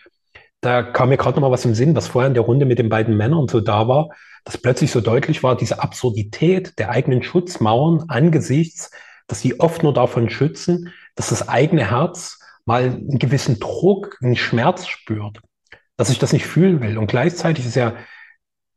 da 0.61 0.83
kam 0.83 1.09
mir 1.09 1.16
gerade 1.16 1.37
noch 1.37 1.49
mal 1.49 1.53
was 1.53 1.64
im 1.64 1.74
Sinn, 1.74 1.97
was 1.97 2.09
vorher 2.09 2.28
in 2.28 2.35
der 2.35 2.43
Runde 2.43 2.66
mit 2.66 2.78
den 2.78 2.91
beiden 2.91 3.16
Männern 3.16 3.49
so 3.49 3.61
da 3.61 3.89
war, 3.89 4.11
dass 4.45 4.59
plötzlich 4.59 4.91
so 4.91 5.01
deutlich 5.01 5.43
war, 5.43 5.57
diese 5.57 5.83
Absurdität 5.83 6.78
der 6.78 6.91
eigenen 6.91 7.22
Schutzmauern 7.22 8.05
angesichts, 8.09 8.91
dass 9.26 9.41
sie 9.41 9.59
oft 9.61 9.83
nur 9.83 9.95
davon 9.95 10.28
schützen, 10.28 10.93
dass 11.14 11.31
das 11.31 11.49
eigene 11.49 11.91
Herz 11.91 12.39
mal 12.64 12.85
einen 12.85 13.18
gewissen 13.18 13.59
Druck, 13.59 14.18
einen 14.22 14.37
Schmerz 14.37 14.87
spürt, 14.87 15.41
dass 15.97 16.11
ich 16.11 16.18
das 16.18 16.33
nicht 16.33 16.47
fühlen 16.47 16.81
will. 16.83 16.99
Und 16.99 17.07
gleichzeitig 17.07 17.66
ist 17.66 17.76
ja 17.76 17.95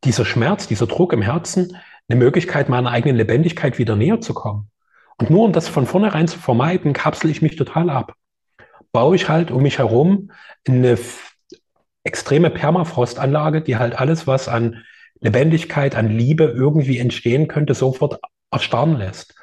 dieser 0.03 0.25
Schmerz, 0.25 0.67
dieser 0.67 0.87
Druck 0.87 1.13
im 1.13 1.21
Herzen 1.21 1.77
eine 2.09 2.19
Möglichkeit, 2.19 2.69
meiner 2.69 2.91
eigenen 2.91 3.17
Lebendigkeit 3.17 3.77
wieder 3.77 3.95
näher 3.95 4.21
zu 4.21 4.33
kommen. 4.33 4.69
Und 5.17 5.29
nur 5.29 5.45
um 5.45 5.53
das 5.53 5.67
von 5.67 5.85
vornherein 5.85 6.27
zu 6.27 6.39
vermeiden, 6.39 6.93
kapsel 6.93 7.29
ich 7.29 7.41
mich 7.41 7.55
total 7.55 7.89
ab. 7.89 8.13
Baue 8.91 9.15
ich 9.15 9.29
halt 9.29 9.51
um 9.51 9.63
mich 9.63 9.77
herum 9.77 10.31
eine 10.67 10.97
extreme 12.03 12.49
Permafrostanlage, 12.49 13.61
die 13.61 13.77
halt 13.77 13.95
alles, 13.95 14.27
was 14.27 14.47
an 14.47 14.83
Lebendigkeit, 15.19 15.95
an 15.95 16.09
Liebe 16.09 16.45
irgendwie 16.45 16.99
entstehen 16.99 17.47
könnte, 17.47 17.73
sofort 17.73 18.19
erstarren 18.51 18.97
lässt. 18.97 19.35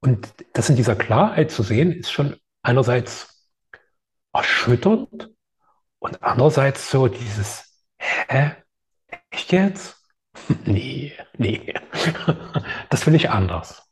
Und 0.00 0.28
das 0.52 0.70
in 0.70 0.76
dieser 0.76 0.96
Klarheit 0.96 1.50
zu 1.50 1.62
sehen, 1.62 1.92
ist 1.92 2.10
schon 2.10 2.36
einerseits 2.62 3.50
erschütternd 4.32 5.30
und 5.98 6.22
andererseits 6.22 6.90
so 6.90 7.08
dieses, 7.08 7.84
hä, 7.98 8.52
Echt 9.34 9.52
jetzt? 9.52 10.03
Nee, 10.66 11.12
nee. 11.38 11.74
Das 12.90 13.06
will 13.06 13.14
ich 13.14 13.30
anders. 13.30 13.88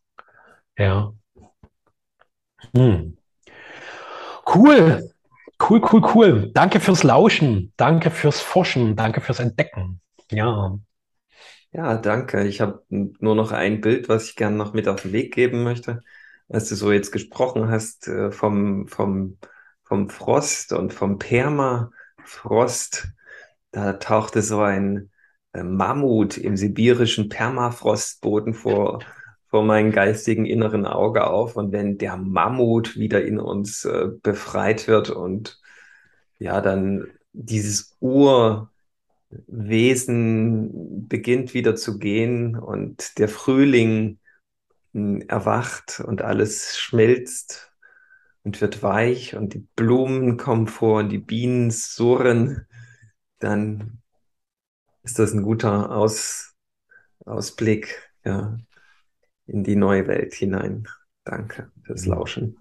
Ja. 0.77 1.13
Hm. 2.75 3.17
Cool. 4.47 5.11
Cool, 5.59 5.81
cool, 5.93 6.03
cool. 6.15 6.51
Danke 6.53 6.81
fürs 6.81 7.03
Lauschen. 7.05 7.73
Danke 7.77 8.11
fürs 8.11 8.41
Forschen. 8.41 8.97
Danke 8.97 9.21
fürs 9.21 9.39
Entdecken. 9.39 10.01
Ja. 10.31 10.77
Ja, 11.73 11.97
danke. 11.97 12.45
Ich 12.47 12.61
habe 12.61 12.85
nur 12.91 13.35
noch 13.35 13.53
ein 13.53 13.81
Bild, 13.81 14.09
was 14.09 14.29
ich 14.29 14.37
gerne 14.37 14.57
noch 14.57 14.75
mit 14.75 14.89
auf 14.89 15.03
den 15.03 15.13
Weg 15.13 15.35
geben 15.35 15.63
möchte. 15.63 16.01
Als 16.49 16.69
du 16.69 16.75
so 16.75 16.93
jetzt 16.93 17.13
gesprochen 17.13 17.71
hast 17.71 18.09
äh, 18.09 18.31
vom, 18.31 18.89
vom, 18.89 19.39
vom 19.85 20.11
Frost 20.11 20.73
und 20.73 20.93
vom 20.93 21.19
Permafrost, 21.19 23.09
da 23.71 23.95
tauchte 23.95 24.43
so 24.43 24.61
ein 24.61 25.12
Mammut 25.55 26.39
im 26.39 26.57
sibirischen 26.57 27.29
Permafrostboden 27.29 28.55
vor, 28.55 29.01
vor 29.49 29.65
meinem 29.65 29.93
geistigen 29.93 30.47
inneren 30.47 30.87
Auge 30.87 31.27
auf. 31.27 31.57
Und 31.57 31.73
wenn 31.73 31.99
der 31.99 32.17
Mammut 32.17 32.97
wieder 32.97 33.23
in 33.25 33.39
uns 33.39 33.85
äh, 33.85 34.09
befreit 34.23 34.89
wird 34.89 35.11
und 35.11 35.61
ja, 36.39 36.61
dann 36.61 37.07
dieses 37.33 37.97
Urwesen 38.01 38.69
beginnt 41.09 41.55
wieder 41.55 41.77
zu 41.77 41.99
gehen 41.99 42.57
und 42.59 43.19
der 43.19 43.29
Frühling 43.29 44.19
hm, 44.93 45.23
erwacht 45.29 46.01
und 46.01 46.23
alles 46.23 46.79
schmilzt 46.79 47.73
und 48.43 48.61
wird 48.61 48.83
weich 48.83 49.37
und 49.37 49.55
die 49.55 49.67
Blumen 49.77 50.37
kommen 50.37 50.67
vor 50.67 51.01
und 51.01 51.11
die 51.11 51.19
Bienen 51.19 51.71
surren, 51.71 52.67
dann 53.39 54.02
ist 55.03 55.19
das 55.19 55.33
ein 55.33 55.43
guter 55.43 55.91
Aus, 55.91 56.55
Ausblick 57.25 58.11
ja, 58.25 58.59
in 59.47 59.65
die 59.65 59.77
neue 59.77 60.07
Welt 60.07 60.35
hinein. 60.35 60.89
Danke 61.25 61.71
fürs 61.85 62.07
Lauschen. 62.07 62.57